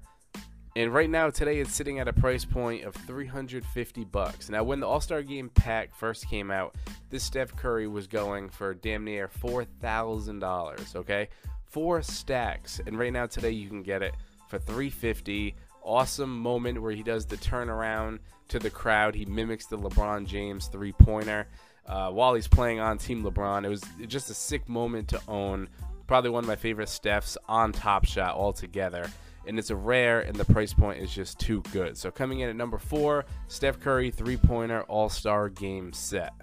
And 0.77 0.93
right 0.93 1.09
now, 1.09 1.31
today, 1.31 1.57
it's 1.57 1.73
sitting 1.73 1.97
at 1.97 2.07
a 2.07 2.13
price 2.13 2.45
point 2.45 2.83
of 2.83 2.93
350 2.93 4.03
bucks. 4.03 4.47
Now, 4.47 4.63
when 4.63 4.79
the 4.79 4.85
All 4.85 5.01
Star 5.01 5.23
Game 5.23 5.49
pack 5.49 5.95
first 5.95 6.29
came 6.29 6.51
out, 6.51 6.75
this 7.09 7.23
Steph 7.23 7.55
Curry 7.55 7.87
was 7.87 8.05
going 8.05 8.49
for 8.49 8.75
damn 8.75 9.03
near 9.03 9.27
$4,000. 9.27 10.95
Okay, 10.95 11.29
four 11.65 12.03
stacks, 12.03 12.79
and 12.85 12.99
right 12.99 13.11
now, 13.11 13.25
today, 13.25 13.49
you 13.49 13.67
can 13.67 13.81
get 13.81 14.03
it 14.03 14.13
for 14.49 14.59
350 14.59 15.55
awesome 15.81 16.39
moment 16.39 16.79
where 16.79 16.91
he 16.91 17.01
does 17.01 17.25
the 17.25 17.37
turnaround 17.37 18.19
to 18.49 18.59
the 18.59 18.69
crowd. 18.69 19.15
He 19.15 19.25
mimics 19.25 19.65
the 19.65 19.79
LeBron 19.79 20.27
James 20.27 20.67
three 20.67 20.93
pointer 20.93 21.47
uh, 21.87 22.11
while 22.11 22.35
he's 22.35 22.47
playing 22.47 22.81
on 22.81 22.99
Team 22.99 23.23
LeBron. 23.23 23.65
It 23.65 23.69
was 23.69 23.81
just 24.05 24.29
a 24.29 24.35
sick 24.35 24.69
moment 24.69 25.07
to 25.07 25.21
own. 25.27 25.69
Probably 26.05 26.29
one 26.29 26.43
of 26.43 26.47
my 26.47 26.55
favorite 26.55 26.89
Stephs 26.89 27.35
on 27.49 27.71
Top 27.71 28.05
Shot 28.05 28.35
altogether. 28.35 29.09
And 29.47 29.57
it's 29.57 29.69
a 29.69 29.75
rare, 29.75 30.19
and 30.19 30.35
the 30.35 30.45
price 30.45 30.73
point 30.73 30.99
is 30.99 31.13
just 31.13 31.39
too 31.39 31.61
good. 31.71 31.97
So 31.97 32.11
coming 32.11 32.41
in 32.41 32.49
at 32.49 32.55
number 32.55 32.77
four, 32.77 33.25
Steph 33.47 33.79
Curry 33.79 34.11
three 34.11 34.37
pointer 34.37 34.81
All 34.83 35.09
Star 35.09 35.49
Game 35.49 35.93
set. 35.93 36.33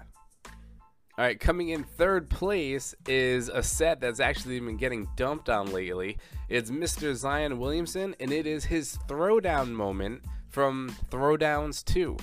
All 1.17 1.23
right, 1.23 1.39
coming 1.39 1.69
in 1.69 1.85
third 1.85 2.29
place 2.29 2.93
is 3.07 3.47
a 3.47 3.63
set 3.63 4.01
that's 4.01 4.19
actually 4.19 4.59
been 4.59 4.75
getting 4.75 5.07
dumped 5.15 5.49
on 5.49 5.71
lately. 5.71 6.17
It's 6.49 6.69
Mr. 6.69 7.15
Zion 7.15 7.57
Williamson, 7.57 8.15
and 8.19 8.33
it 8.33 8.45
is 8.45 8.65
his 8.65 8.97
throwdown 9.07 9.71
moment 9.71 10.23
from 10.49 10.93
Throwdowns 11.09 11.85
2. 11.85 12.17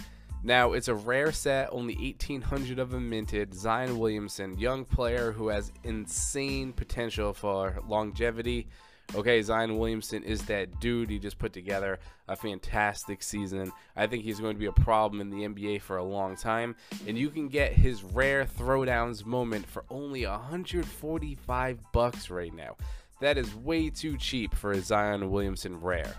Now, 0.45 0.73
it's 0.73 0.89
a 0.89 0.95
rare 0.95 1.33
set, 1.33 1.69
only 1.73 1.95
1,800 1.95 2.79
of 2.79 2.91
them 2.91 3.09
minted. 3.09 3.55
Zion 3.55 3.99
Williamson, 3.99 4.59
young 4.59 4.85
player 4.85 5.33
who 5.33 5.49
has 5.49 5.73
insane 5.85 6.75
potential 6.75 7.33
for 7.33 7.79
longevity 7.89 8.69
okay, 9.15 9.43
Zion 9.43 9.79
Williamson 9.79 10.23
is 10.23 10.43
that 10.43 10.81
dude. 10.81 11.11
He 11.11 11.19
just 11.19 11.39
put 11.39 11.53
together 11.53 11.99
a 12.29 12.37
fantastic 12.37 13.23
season. 13.23 13.73
I 13.97 14.07
think 14.07 14.25
he's 14.25 14.41
going 14.41 14.55
to 14.55 14.61
be 14.61 14.67
a 14.67 14.73
problem 14.73 15.21
in 15.21 15.31
the 15.31 15.47
NBA 15.47 15.83
for 15.83 15.97
a 15.97 16.05
long 16.05 16.37
time. 16.37 16.77
And 17.07 17.19
you 17.19 17.31
can 17.31 17.49
get 17.49 17.73
his 17.73 18.03
rare 18.03 18.45
throwdowns 18.45 19.25
moment 19.25 19.67
for 19.67 19.85
only 19.91 20.27
145 20.27 21.79
bucks 21.93 22.31
right 22.31 22.55
now. 22.55 22.77
That 23.21 23.39
is 23.39 23.55
way 23.55 23.91
too 23.91 24.17
cheap 24.17 24.55
for 24.55 24.73
a 24.73 24.81
Zion 24.81 25.31
Williamson 25.31 25.81
rare. 25.81 26.15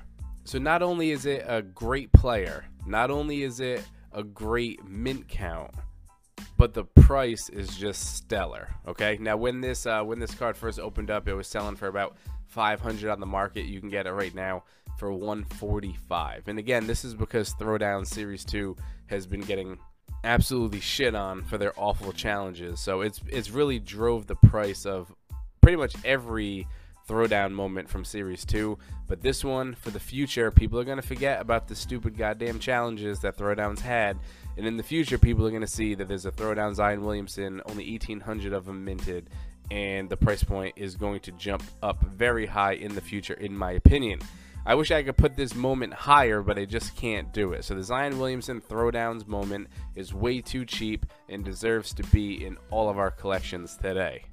So 0.45 0.59
not 0.59 0.81
only 0.81 1.11
is 1.11 1.25
it 1.25 1.45
a 1.47 1.61
great 1.61 2.11
player, 2.11 2.65
not 2.85 3.11
only 3.11 3.43
is 3.43 3.59
it 3.59 3.83
a 4.11 4.23
great 4.23 4.83
mint 4.85 5.27
count, 5.27 5.71
but 6.57 6.73
the 6.73 6.83
price 6.83 7.49
is 7.49 7.75
just 7.75 8.15
stellar. 8.15 8.69
Okay, 8.87 9.17
now 9.19 9.37
when 9.37 9.61
this 9.61 9.85
uh, 9.85 10.03
when 10.03 10.19
this 10.19 10.33
card 10.35 10.55
first 10.55 10.79
opened 10.79 11.09
up, 11.09 11.27
it 11.27 11.33
was 11.33 11.47
selling 11.47 11.75
for 11.75 11.87
about 11.87 12.15
500 12.53 13.09
on 13.09 13.19
the 13.19 13.25
market. 13.25 13.65
You 13.65 13.79
can 13.79 13.89
get 13.89 14.05
it 14.05 14.11
right 14.11 14.33
now 14.33 14.63
for 14.97 15.11
145. 15.11 16.47
And 16.47 16.59
again, 16.59 16.87
this 16.87 17.03
is 17.03 17.13
because 17.13 17.53
Throwdown 17.55 18.05
Series 18.05 18.45
2 18.45 18.75
has 19.07 19.25
been 19.25 19.41
getting 19.41 19.79
absolutely 20.23 20.79
shit 20.79 21.15
on 21.15 21.41
for 21.43 21.57
their 21.57 21.73
awful 21.75 22.13
challenges. 22.13 22.79
So 22.79 23.01
it's 23.01 23.19
it's 23.27 23.49
really 23.49 23.79
drove 23.79 24.27
the 24.27 24.35
price 24.35 24.85
of 24.85 25.13
pretty 25.61 25.77
much 25.77 25.95
every 26.05 26.67
throwdown 27.07 27.51
moment 27.51 27.89
from 27.89 28.05
Series 28.05 28.45
2. 28.45 28.77
But 29.07 29.21
this 29.21 29.43
one, 29.43 29.75
for 29.75 29.89
the 29.89 29.99
future, 29.99 30.51
people 30.51 30.79
are 30.79 30.85
going 30.85 31.01
to 31.01 31.07
forget 31.07 31.41
about 31.41 31.67
the 31.67 31.75
stupid 31.75 32.17
goddamn 32.17 32.59
challenges 32.59 33.19
that 33.19 33.37
Throwdowns 33.37 33.79
had. 33.79 34.17
And 34.55 34.65
in 34.65 34.77
the 34.77 34.83
future, 34.83 35.17
people 35.17 35.45
are 35.45 35.49
going 35.49 35.61
to 35.61 35.67
see 35.67 35.95
that 35.95 36.07
there's 36.07 36.25
a 36.25 36.31
Throwdown 36.31 36.75
Zion 36.75 37.03
Williamson, 37.03 37.61
only 37.65 37.89
1,800 37.89 38.53
of 38.53 38.65
them 38.65 38.85
minted, 38.85 39.29
and 39.71 40.09
the 40.09 40.17
price 40.17 40.43
point 40.43 40.73
is 40.77 40.95
going 40.95 41.19
to 41.21 41.31
jump 41.33 41.63
up 41.81 42.03
very 42.03 42.45
high 42.45 42.73
in 42.73 42.95
the 42.95 43.01
future, 43.01 43.33
in 43.33 43.57
my 43.57 43.71
opinion. 43.71 44.19
I 44.65 44.75
wish 44.75 44.91
I 44.91 45.03
could 45.03 45.17
put 45.17 45.35
this 45.35 45.55
moment 45.55 45.93
higher, 45.93 46.41
but 46.41 46.57
I 46.57 46.63
just 46.63 46.95
can't 46.95 47.33
do 47.33 47.51
it. 47.51 47.65
So 47.65 47.75
the 47.75 47.83
Zion 47.83 48.17
Williamson 48.17 48.61
throwdowns 48.61 49.27
moment 49.27 49.67
is 49.95 50.13
way 50.13 50.39
too 50.39 50.63
cheap 50.63 51.05
and 51.27 51.43
deserves 51.43 51.93
to 51.95 52.03
be 52.03 52.45
in 52.45 52.57
all 52.71 52.89
of 52.89 52.97
our 52.97 53.11
collections 53.11 53.75
today. 53.75 54.23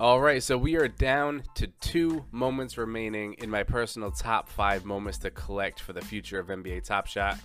All 0.00 0.20
right, 0.20 0.42
so 0.42 0.56
we 0.56 0.76
are 0.76 0.86
down 0.86 1.42
to 1.54 1.66
two 1.80 2.24
moments 2.30 2.78
remaining 2.78 3.34
in 3.38 3.50
my 3.50 3.62
personal 3.62 4.10
top 4.10 4.48
five 4.48 4.84
moments 4.84 5.18
to 5.18 5.30
collect 5.30 5.80
for 5.80 5.92
the 5.92 6.00
future 6.02 6.38
of 6.38 6.48
NBA 6.48 6.84
Top 6.84 7.06
Shot. 7.06 7.38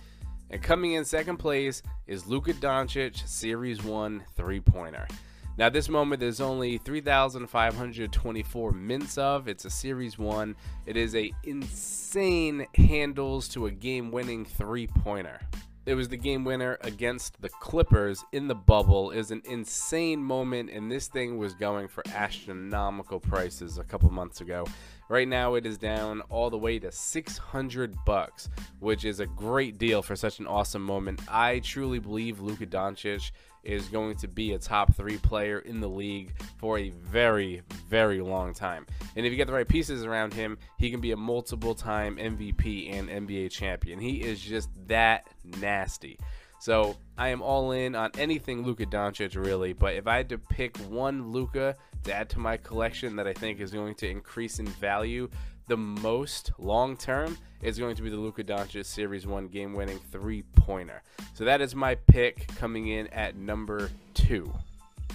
And 0.50 0.62
coming 0.62 0.92
in 0.92 1.04
second 1.04 1.38
place 1.38 1.82
is 2.06 2.26
Luka 2.26 2.52
Doncic 2.52 3.26
Series 3.26 3.82
1 3.82 4.22
three 4.36 4.60
pointer. 4.60 5.08
Now, 5.56 5.68
this 5.68 5.88
moment 5.88 6.18
there's 6.18 6.40
only 6.40 6.78
3,524 6.78 8.72
mints 8.72 9.16
of. 9.16 9.46
It's 9.46 9.64
a 9.64 9.70
Series 9.70 10.18
1. 10.18 10.56
It 10.86 10.96
is 10.96 11.14
a 11.14 11.32
insane 11.44 12.66
handles 12.74 13.46
to 13.50 13.66
a 13.66 13.70
game-winning 13.70 14.46
three-pointer. 14.46 15.40
It 15.86 15.94
was 15.94 16.08
the 16.08 16.16
game 16.16 16.44
winner 16.44 16.78
against 16.80 17.40
the 17.40 17.50
Clippers 17.50 18.24
in 18.32 18.48
the 18.48 18.54
bubble. 18.54 19.10
Is 19.10 19.30
an 19.30 19.42
insane 19.44 20.24
moment, 20.24 20.70
and 20.70 20.90
this 20.90 21.06
thing 21.08 21.36
was 21.38 21.54
going 21.54 21.86
for 21.88 22.02
astronomical 22.14 23.20
prices 23.20 23.78
a 23.78 23.84
couple 23.84 24.10
months 24.10 24.40
ago. 24.40 24.66
Right 25.10 25.28
now, 25.28 25.54
it 25.54 25.66
is 25.66 25.76
down 25.76 26.22
all 26.30 26.48
the 26.48 26.56
way 26.56 26.78
to 26.78 26.90
600 26.90 27.94
bucks, 28.06 28.48
which 28.80 29.04
is 29.04 29.20
a 29.20 29.26
great 29.26 29.76
deal 29.76 30.02
for 30.02 30.16
such 30.16 30.38
an 30.40 30.46
awesome 30.46 30.82
moment. 30.82 31.20
I 31.28 31.58
truly 31.58 31.98
believe 31.98 32.40
Luka 32.40 32.66
Doncic 32.66 33.30
is 33.64 33.88
going 33.88 34.16
to 34.16 34.28
be 34.28 34.52
a 34.52 34.58
top 34.58 34.94
three 34.94 35.18
player 35.18 35.60
in 35.60 35.80
the 35.80 35.88
league 35.88 36.32
for 36.58 36.78
a 36.78 36.90
very, 36.90 37.62
very 37.88 38.20
long 38.20 38.54
time. 38.54 38.86
And 39.16 39.24
if 39.24 39.30
you 39.30 39.36
get 39.36 39.46
the 39.46 39.52
right 39.52 39.68
pieces 39.68 40.04
around 40.04 40.34
him, 40.34 40.58
he 40.78 40.90
can 40.90 41.00
be 41.00 41.12
a 41.12 41.16
multiple 41.16 41.74
time 41.74 42.16
MVP 42.16 42.92
and 42.92 43.08
NBA 43.08 43.50
champion. 43.50 43.98
He 43.98 44.22
is 44.22 44.40
just 44.40 44.68
that 44.88 45.26
nasty. 45.60 46.18
So 46.60 46.96
I 47.18 47.28
am 47.28 47.42
all 47.42 47.72
in 47.72 47.94
on 47.94 48.10
anything 48.16 48.62
Luka 48.62 48.86
Doncic, 48.86 49.36
really. 49.36 49.74
But 49.74 49.96
if 49.96 50.06
I 50.06 50.16
had 50.16 50.30
to 50.30 50.38
pick 50.38 50.76
one 50.78 51.30
Luka 51.30 51.76
to 52.04 52.14
add 52.14 52.30
to 52.30 52.38
my 52.38 52.56
collection 52.56 53.16
that 53.16 53.26
I 53.26 53.34
think 53.34 53.60
is 53.60 53.70
going 53.70 53.94
to 53.96 54.08
increase 54.08 54.58
in 54.58 54.66
value 54.66 55.28
the 55.66 55.76
most 55.76 56.52
long 56.58 56.96
term, 56.96 57.38
is 57.62 57.78
going 57.78 57.96
to 57.96 58.02
be 58.02 58.10
the 58.10 58.16
Luka 58.16 58.44
Doncic 58.44 58.84
Series 58.84 59.26
1 59.26 59.48
game 59.48 59.72
winning 59.72 59.98
three 60.12 60.42
pointer. 60.56 61.02
So 61.32 61.44
that 61.44 61.60
is 61.60 61.74
my 61.74 61.94
pick 61.94 62.46
coming 62.56 62.88
in 62.88 63.06
at 63.08 63.36
number 63.36 63.90
two. 64.12 64.52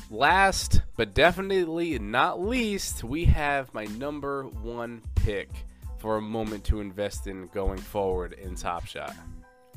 Last 0.10 0.82
but 0.98 1.14
definitely 1.14 2.00
not 2.00 2.42
least, 2.42 3.04
we 3.04 3.26
have 3.26 3.74
my 3.74 3.86
number 3.86 4.44
one 4.44 5.02
pick 5.16 5.50
for 6.00 6.18
a 6.18 6.22
moment 6.22 6.64
to 6.66 6.80
invest 6.80 7.28
in 7.28 7.48
going 7.48 7.78
forward 7.78 8.34
in 8.34 8.56
Top 8.56 8.86
Shot. 8.86 9.16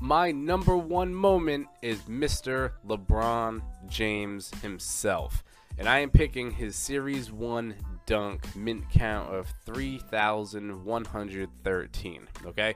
My 0.01 0.33
number 0.33 0.77
one 0.77 1.15
moment 1.15 1.69
is 1.83 1.99
Mr. 2.03 2.73
LeBron 2.89 3.63
James 3.89 4.51
himself. 4.63 5.45
And 5.79 5.89
I 5.89 6.01
am 6.01 6.11
picking 6.11 6.51
his 6.51 6.77
Series 6.77 7.31
1 7.31 7.75
dunk 8.07 8.57
mint 8.57 8.89
count 8.91 9.35
of 9.35 9.53
3,113. 9.67 12.29
Okay? 12.47 12.75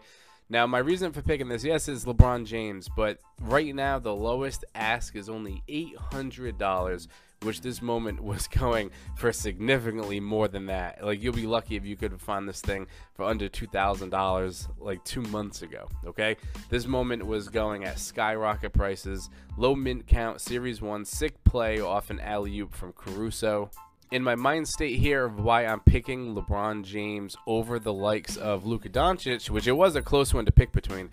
Now, 0.48 0.64
my 0.66 0.78
reason 0.78 1.12
for 1.12 1.22
picking 1.22 1.48
this, 1.48 1.64
yes, 1.64 1.88
is 1.88 2.04
LeBron 2.04 2.46
James, 2.46 2.88
but 2.94 3.18
right 3.40 3.74
now 3.74 3.98
the 3.98 4.14
lowest 4.14 4.64
ask 4.76 5.16
is 5.16 5.28
only 5.28 5.64
$800, 5.68 7.08
which 7.42 7.60
this 7.60 7.82
moment 7.82 8.22
was 8.22 8.46
going 8.48 8.90
for 9.16 9.32
significantly 9.32 10.20
more 10.20 10.48
than 10.48 10.66
that. 10.66 11.04
Like 11.04 11.22
you'll 11.22 11.34
be 11.34 11.46
lucky 11.46 11.76
if 11.76 11.84
you 11.84 11.96
could 11.96 12.18
find 12.20 12.48
this 12.48 12.60
thing 12.60 12.86
for 13.14 13.24
under 13.24 13.48
two 13.48 13.66
thousand 13.66 14.10
dollars 14.10 14.68
like 14.78 15.04
two 15.04 15.22
months 15.22 15.62
ago. 15.62 15.88
Okay, 16.06 16.36
this 16.70 16.86
moment 16.86 17.26
was 17.26 17.48
going 17.48 17.84
at 17.84 17.98
skyrocket 17.98 18.72
prices, 18.72 19.30
low 19.56 19.74
mint 19.74 20.06
count, 20.06 20.40
series 20.40 20.80
one, 20.80 21.04
sick 21.04 21.42
play 21.44 21.80
off 21.80 22.10
an 22.10 22.20
alley 22.20 22.58
oop 22.60 22.74
from 22.74 22.92
Caruso. 22.92 23.70
In 24.12 24.22
my 24.22 24.36
mind 24.36 24.68
state 24.68 25.00
here 25.00 25.24
of 25.24 25.40
why 25.40 25.66
I'm 25.66 25.80
picking 25.80 26.36
LeBron 26.36 26.84
James 26.84 27.36
over 27.44 27.80
the 27.80 27.92
likes 27.92 28.36
of 28.36 28.64
Luka 28.64 28.88
Doncic, 28.88 29.50
which 29.50 29.66
it 29.66 29.72
was 29.72 29.96
a 29.96 30.02
close 30.02 30.32
one 30.32 30.44
to 30.46 30.52
pick 30.52 30.70
between. 30.70 31.10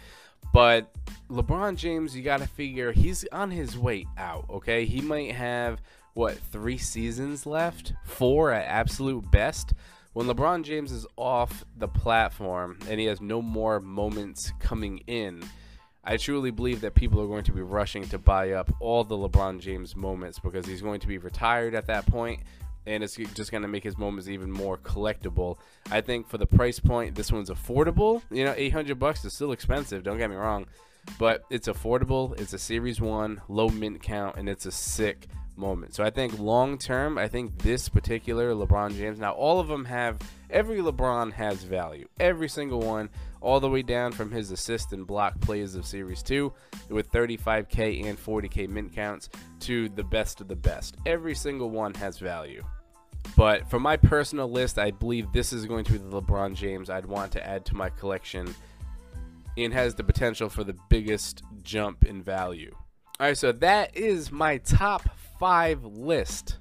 But 0.53 0.93
LeBron 1.27 1.75
James, 1.75 2.15
you 2.15 2.21
got 2.21 2.41
to 2.41 2.47
figure 2.47 2.91
he's 2.91 3.25
on 3.31 3.49
his 3.49 3.75
way 3.75 4.05
out, 4.15 4.45
okay? 4.47 4.85
He 4.85 5.01
might 5.01 5.31
have, 5.31 5.81
what, 6.13 6.37
three 6.37 6.77
seasons 6.77 7.47
left? 7.47 7.93
Four 8.05 8.51
at 8.51 8.67
absolute 8.67 9.29
best. 9.31 9.73
When 10.13 10.27
LeBron 10.27 10.63
James 10.63 10.91
is 10.91 11.07
off 11.17 11.65
the 11.75 11.87
platform 11.87 12.77
and 12.87 12.99
he 12.99 13.07
has 13.07 13.19
no 13.19 13.41
more 13.41 13.79
moments 13.79 14.53
coming 14.59 14.99
in, 15.07 15.43
I 16.03 16.17
truly 16.17 16.51
believe 16.51 16.81
that 16.81 16.93
people 16.93 17.19
are 17.21 17.27
going 17.27 17.45
to 17.45 17.53
be 17.53 17.63
rushing 17.63 18.07
to 18.09 18.19
buy 18.19 18.51
up 18.51 18.71
all 18.79 19.03
the 19.03 19.17
LeBron 19.17 19.61
James 19.61 19.95
moments 19.95 20.37
because 20.37 20.67
he's 20.67 20.83
going 20.83 20.99
to 20.99 21.07
be 21.07 21.17
retired 21.17 21.73
at 21.73 21.87
that 21.87 22.05
point 22.05 22.41
and 22.85 23.03
it's 23.03 23.15
just 23.15 23.51
going 23.51 23.61
to 23.61 23.67
make 23.67 23.83
his 23.83 23.97
moments 23.97 24.27
even 24.27 24.51
more 24.51 24.77
collectible. 24.77 25.57
I 25.91 26.01
think 26.01 26.27
for 26.27 26.37
the 26.37 26.45
price 26.45 26.79
point, 26.79 27.15
this 27.15 27.31
one's 27.31 27.49
affordable. 27.49 28.21
You 28.29 28.45
know, 28.45 28.53
800 28.55 28.99
bucks 28.99 29.23
is 29.25 29.33
still 29.33 29.51
expensive, 29.51 30.03
don't 30.03 30.17
get 30.17 30.29
me 30.29 30.35
wrong, 30.35 30.65
but 31.17 31.43
it's 31.49 31.67
affordable. 31.67 32.39
It's 32.39 32.53
a 32.53 32.59
series 32.59 32.99
1, 33.01 33.41
low 33.47 33.69
mint 33.69 34.01
count 34.01 34.37
and 34.37 34.49
it's 34.49 34.65
a 34.65 34.71
sick 34.71 35.27
moment. 35.55 35.93
So 35.93 36.03
I 36.03 36.09
think 36.09 36.39
long 36.39 36.77
term, 36.77 37.17
I 37.17 37.27
think 37.27 37.57
this 37.59 37.89
particular 37.89 38.53
LeBron 38.53 38.95
James. 38.97 39.19
Now 39.19 39.33
all 39.33 39.59
of 39.59 39.67
them 39.67 39.85
have 39.85 40.19
every 40.49 40.77
LeBron 40.77 41.33
has 41.33 41.63
value. 41.63 42.07
Every 42.19 42.49
single 42.49 42.79
one 42.79 43.09
all 43.41 43.59
the 43.59 43.69
way 43.69 43.81
down 43.81 44.11
from 44.11 44.31
his 44.31 44.51
assist 44.51 44.93
and 44.93 45.05
block 45.05 45.39
plays 45.41 45.75
of 45.75 45.85
Series 45.85 46.23
2 46.23 46.51
with 46.89 47.11
35k 47.11 48.05
and 48.05 48.17
40k 48.17 48.69
mint 48.69 48.93
counts 48.93 49.29
to 49.61 49.89
the 49.89 50.03
best 50.03 50.41
of 50.41 50.47
the 50.47 50.55
best. 50.55 50.95
Every 51.05 51.35
single 51.35 51.69
one 51.69 51.93
has 51.95 52.17
value. 52.19 52.63
But 53.35 53.69
for 53.69 53.79
my 53.79 53.97
personal 53.97 54.49
list, 54.49 54.77
I 54.77 54.91
believe 54.91 55.31
this 55.31 55.53
is 55.53 55.65
going 55.65 55.85
to 55.85 55.93
be 55.93 55.97
the 55.97 56.21
LeBron 56.21 56.55
James 56.55 56.89
I'd 56.89 57.05
want 57.05 57.31
to 57.33 57.45
add 57.45 57.65
to 57.65 57.75
my 57.75 57.89
collection 57.89 58.53
and 59.57 59.73
has 59.73 59.95
the 59.95 60.03
potential 60.03 60.49
for 60.49 60.63
the 60.63 60.75
biggest 60.89 61.43
jump 61.63 62.05
in 62.05 62.21
value. 62.21 62.75
All 63.19 63.27
right, 63.27 63.37
so 63.37 63.51
that 63.51 63.95
is 63.95 64.31
my 64.31 64.57
top 64.57 65.07
five 65.39 65.85
list 65.85 66.57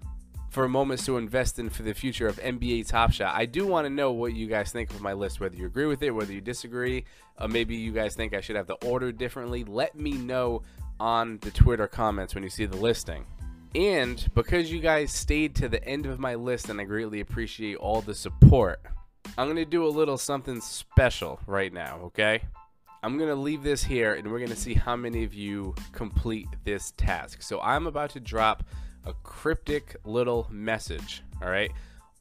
for 0.51 0.69
moments 0.69 1.07
to 1.07 1.17
invest 1.17 1.59
in 1.59 1.71
for 1.71 1.83
the 1.83 1.95
future 1.95 2.27
of 2.27 2.37
NBA 2.37 2.87
Top 2.87 3.11
Shot. 3.11 3.35
I 3.35 3.47
do 3.47 3.67
want 3.67 3.87
to 3.87 3.91
know 3.91 4.13
what 4.13 4.35
you 4.35 4.47
guys 4.47 4.71
think 4.71 4.91
of 4.91 5.01
my 5.01 5.15
list, 5.15 5.41
whether 5.41 5.57
you 5.57 5.65
agree 5.65 5.87
with 5.87 6.03
it, 6.03 6.11
whether 6.11 6.33
you 6.33 6.43
disagree, 6.43 7.07
maybe 7.49 7.75
you 7.75 7.91
guys 7.91 8.15
think 8.15 8.35
I 8.35 8.43
should 8.43 8.57
have 8.57 8.67
the 8.67 8.75
order 8.87 9.13
differently. 9.13 9.65
Let 9.65 9.97
me 9.97 10.13
know 10.13 10.63
on 11.01 11.39
the 11.41 11.51
Twitter 11.51 11.89
comments 11.89 12.35
when 12.35 12.45
you 12.45 12.51
see 12.51 12.67
the 12.67 12.77
listing. 12.77 13.25
And 13.75 14.29
because 14.35 14.71
you 14.71 14.81
guys 14.81 15.11
stayed 15.11 15.55
to 15.57 15.71
the 15.71 15.83
end 15.83 16.05
of 16.05 16.19
my 16.19 16.35
list, 16.35 16.69
and 16.69 16.79
I 16.79 16.85
greatly 16.85 17.21
appreciate 17.21 17.77
all 17.77 18.03
the 18.03 18.15
support, 18.15 18.83
I'm 19.39 19.47
going 19.47 19.57
to 19.57 19.65
do 19.65 19.87
a 19.87 19.89
little 19.89 20.19
something 20.19 20.61
special 20.61 21.41
right 21.47 21.73
now, 21.73 21.99
okay? 22.05 22.43
I'm 23.05 23.19
going 23.19 23.31
to 23.31 23.35
leave 23.35 23.65
this 23.65 23.83
here 23.83 24.15
and 24.15 24.31
we're 24.31 24.39
going 24.39 24.51
to 24.51 24.57
see 24.57 24.75
how 24.75 24.95
many 24.95 25.25
of 25.25 25.35
you 25.35 25.75
complete 25.91 26.47
this 26.65 26.93
task. 26.93 27.43
So 27.43 27.61
I'm 27.61 27.89
about 27.89 28.11
to 28.11 28.21
drop 28.21 28.63
a 29.05 29.13
cryptic 29.25 29.97
little 30.05 30.47
message. 30.51 31.25
All 31.43 31.49
right. 31.49 31.73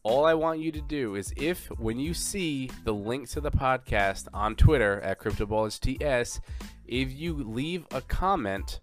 All 0.02 0.26
I 0.26 0.34
want 0.34 0.60
you 0.60 0.72
to 0.72 0.82
do 0.82 1.14
is 1.14 1.32
if 1.38 1.68
when 1.80 2.00
you 2.00 2.16
see 2.16 2.72
the 2.84 2.94
link 2.94 3.30
to 3.30 3.42
the 3.42 3.52
podcast 3.52 4.28
on 4.34 4.56
Twitter 4.56 5.00
at 5.02 5.20
CryptoballersTS, 5.20 6.40
if 6.88 7.14
you 7.14 7.36
leave 7.36 7.86
a 7.92 8.02
comment 8.02 8.80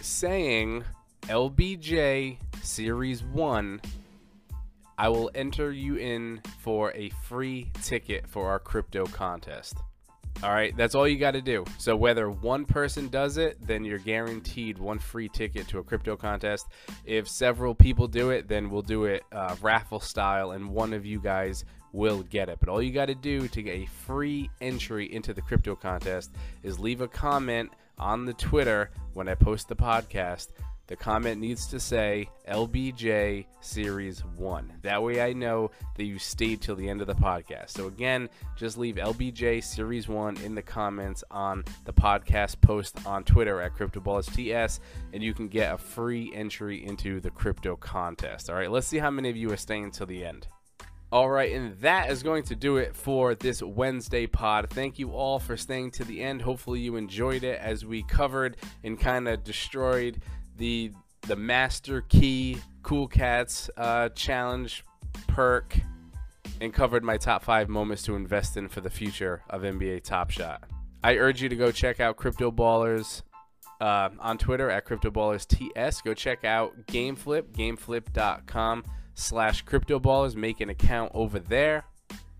saying 0.00 0.84
LBJ 1.24 2.38
Series 2.62 3.22
1, 3.22 3.82
I 4.96 5.08
will 5.10 5.30
enter 5.34 5.70
you 5.70 5.96
in 5.96 6.40
for 6.60 6.92
a 6.92 7.10
free 7.10 7.70
ticket 7.82 8.26
for 8.26 8.48
our 8.48 8.58
crypto 8.58 9.04
contest. 9.04 9.76
All 10.42 10.50
right, 10.50 10.76
that's 10.76 10.96
all 10.96 11.06
you 11.06 11.18
got 11.18 11.32
to 11.32 11.40
do. 11.40 11.64
So 11.78 11.94
whether 11.94 12.28
one 12.28 12.64
person 12.64 13.06
does 13.08 13.36
it, 13.36 13.64
then 13.64 13.84
you're 13.84 13.98
guaranteed 13.98 14.76
one 14.76 14.98
free 14.98 15.28
ticket 15.28 15.68
to 15.68 15.78
a 15.78 15.84
crypto 15.84 16.16
contest. 16.16 16.66
If 17.04 17.28
several 17.28 17.76
people 17.76 18.08
do 18.08 18.30
it, 18.30 18.48
then 18.48 18.68
we'll 18.68 18.82
do 18.82 19.04
it 19.04 19.22
uh, 19.30 19.54
raffle 19.62 20.00
style, 20.00 20.50
and 20.50 20.70
one 20.70 20.94
of 20.94 21.06
you 21.06 21.20
guys 21.20 21.64
will 21.92 22.24
get 22.24 22.48
it. 22.48 22.58
But 22.58 22.68
all 22.68 22.82
you 22.82 22.90
got 22.90 23.06
to 23.06 23.14
do 23.14 23.46
to 23.46 23.62
get 23.62 23.76
a 23.76 23.86
free 23.86 24.50
entry 24.60 25.12
into 25.12 25.32
the 25.32 25.42
crypto 25.42 25.76
contest 25.76 26.32
is 26.64 26.76
leave 26.76 27.02
a 27.02 27.08
comment 27.08 27.70
on 27.96 28.24
the 28.24 28.34
Twitter 28.34 28.90
when 29.14 29.28
I 29.28 29.36
post 29.36 29.68
the 29.68 29.76
podcast 29.76 30.48
the 30.92 30.96
comment 30.96 31.40
needs 31.40 31.66
to 31.68 31.80
say 31.80 32.28
LBJ 32.46 33.46
Series 33.62 34.20
1. 34.36 34.74
That 34.82 35.02
way 35.02 35.22
I 35.22 35.32
know 35.32 35.70
that 35.96 36.04
you 36.04 36.18
stayed 36.18 36.60
till 36.60 36.76
the 36.76 36.86
end 36.86 37.00
of 37.00 37.06
the 37.06 37.14
podcast. 37.14 37.70
So 37.70 37.86
again, 37.86 38.28
just 38.56 38.76
leave 38.76 38.96
LBJ 38.96 39.64
Series 39.64 40.06
1 40.06 40.42
in 40.42 40.54
the 40.54 40.60
comments 40.60 41.24
on 41.30 41.64
the 41.86 41.94
podcast 41.94 42.60
post 42.60 43.06
on 43.06 43.24
Twitter 43.24 43.62
at 43.62 43.74
CryptoballersTS, 43.74 44.80
and 45.14 45.22
you 45.22 45.32
can 45.32 45.48
get 45.48 45.72
a 45.72 45.78
free 45.78 46.30
entry 46.34 46.84
into 46.84 47.20
the 47.20 47.30
crypto 47.30 47.74
contest. 47.74 48.50
All 48.50 48.56
right, 48.56 48.70
let's 48.70 48.86
see 48.86 48.98
how 48.98 49.10
many 49.10 49.30
of 49.30 49.36
you 49.38 49.50
are 49.50 49.56
staying 49.56 49.92
till 49.92 50.04
the 50.04 50.26
end. 50.26 50.46
All 51.12 51.28
right, 51.28 51.52
and 51.52 51.78
that 51.80 52.10
is 52.10 52.22
going 52.22 52.42
to 52.44 52.54
do 52.54 52.78
it 52.78 52.96
for 52.96 53.34
this 53.34 53.62
Wednesday 53.62 54.26
pod. 54.26 54.68
Thank 54.70 54.98
you 54.98 55.12
all 55.12 55.38
for 55.38 55.58
staying 55.58 55.90
to 55.92 56.04
the 56.04 56.22
end. 56.22 56.40
Hopefully, 56.40 56.80
you 56.80 56.96
enjoyed 56.96 57.44
it 57.44 57.60
as 57.60 57.84
we 57.84 58.02
covered 58.02 58.56
and 58.82 58.98
kind 58.98 59.28
of 59.28 59.44
destroyed 59.44 60.22
the 60.56 60.92
the 61.28 61.36
Master 61.36 62.02
Key 62.02 62.58
Cool 62.82 63.06
Cats 63.06 63.70
uh, 63.76 64.08
challenge 64.10 64.84
perk 65.28 65.76
and 66.60 66.72
covered 66.72 67.04
my 67.04 67.16
top 67.16 67.42
five 67.42 67.68
moments 67.68 68.02
to 68.04 68.16
invest 68.16 68.56
in 68.56 68.68
for 68.68 68.80
the 68.80 68.90
future 68.90 69.42
of 69.50 69.62
NBA 69.62 70.04
Top 70.04 70.30
Shot. 70.30 70.64
I 71.04 71.16
urge 71.16 71.42
you 71.42 71.48
to 71.48 71.56
go 71.56 71.72
check 71.72 72.00
out 72.00 72.16
Crypto 72.16 72.50
Ballers 72.50 73.22
uh, 73.80 74.10
on 74.20 74.38
Twitter 74.38 74.70
at 74.70 74.84
Crypto 74.84 75.10
Ballers 75.10 75.46
TS. 75.46 76.00
Go 76.02 76.14
check 76.14 76.44
out 76.44 76.86
GameFlip, 76.86 77.52
gameflip.com 77.52 78.84
slash 79.14 79.62
Crypto 79.62 79.98
Ballers. 79.98 80.36
Make 80.36 80.60
an 80.60 80.70
account 80.70 81.10
over 81.14 81.40
there. 81.40 81.84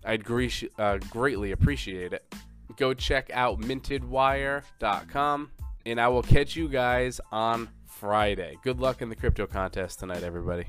I'd 0.05 0.23
gre- 0.23 0.47
uh, 0.77 0.99
greatly 1.09 1.51
appreciate 1.51 2.13
it. 2.13 2.33
Go 2.77 2.93
check 2.93 3.29
out 3.33 3.59
mintedwire.com, 3.59 5.51
and 5.85 6.01
I 6.01 6.07
will 6.07 6.23
catch 6.23 6.55
you 6.55 6.69
guys 6.69 7.19
on 7.31 7.69
Friday. 8.03 8.57
Good 8.61 8.81
luck 8.81 9.01
in 9.01 9.07
the 9.07 9.15
crypto 9.15 9.47
contest 9.47 9.99
tonight, 9.99 10.23
everybody. 10.23 10.65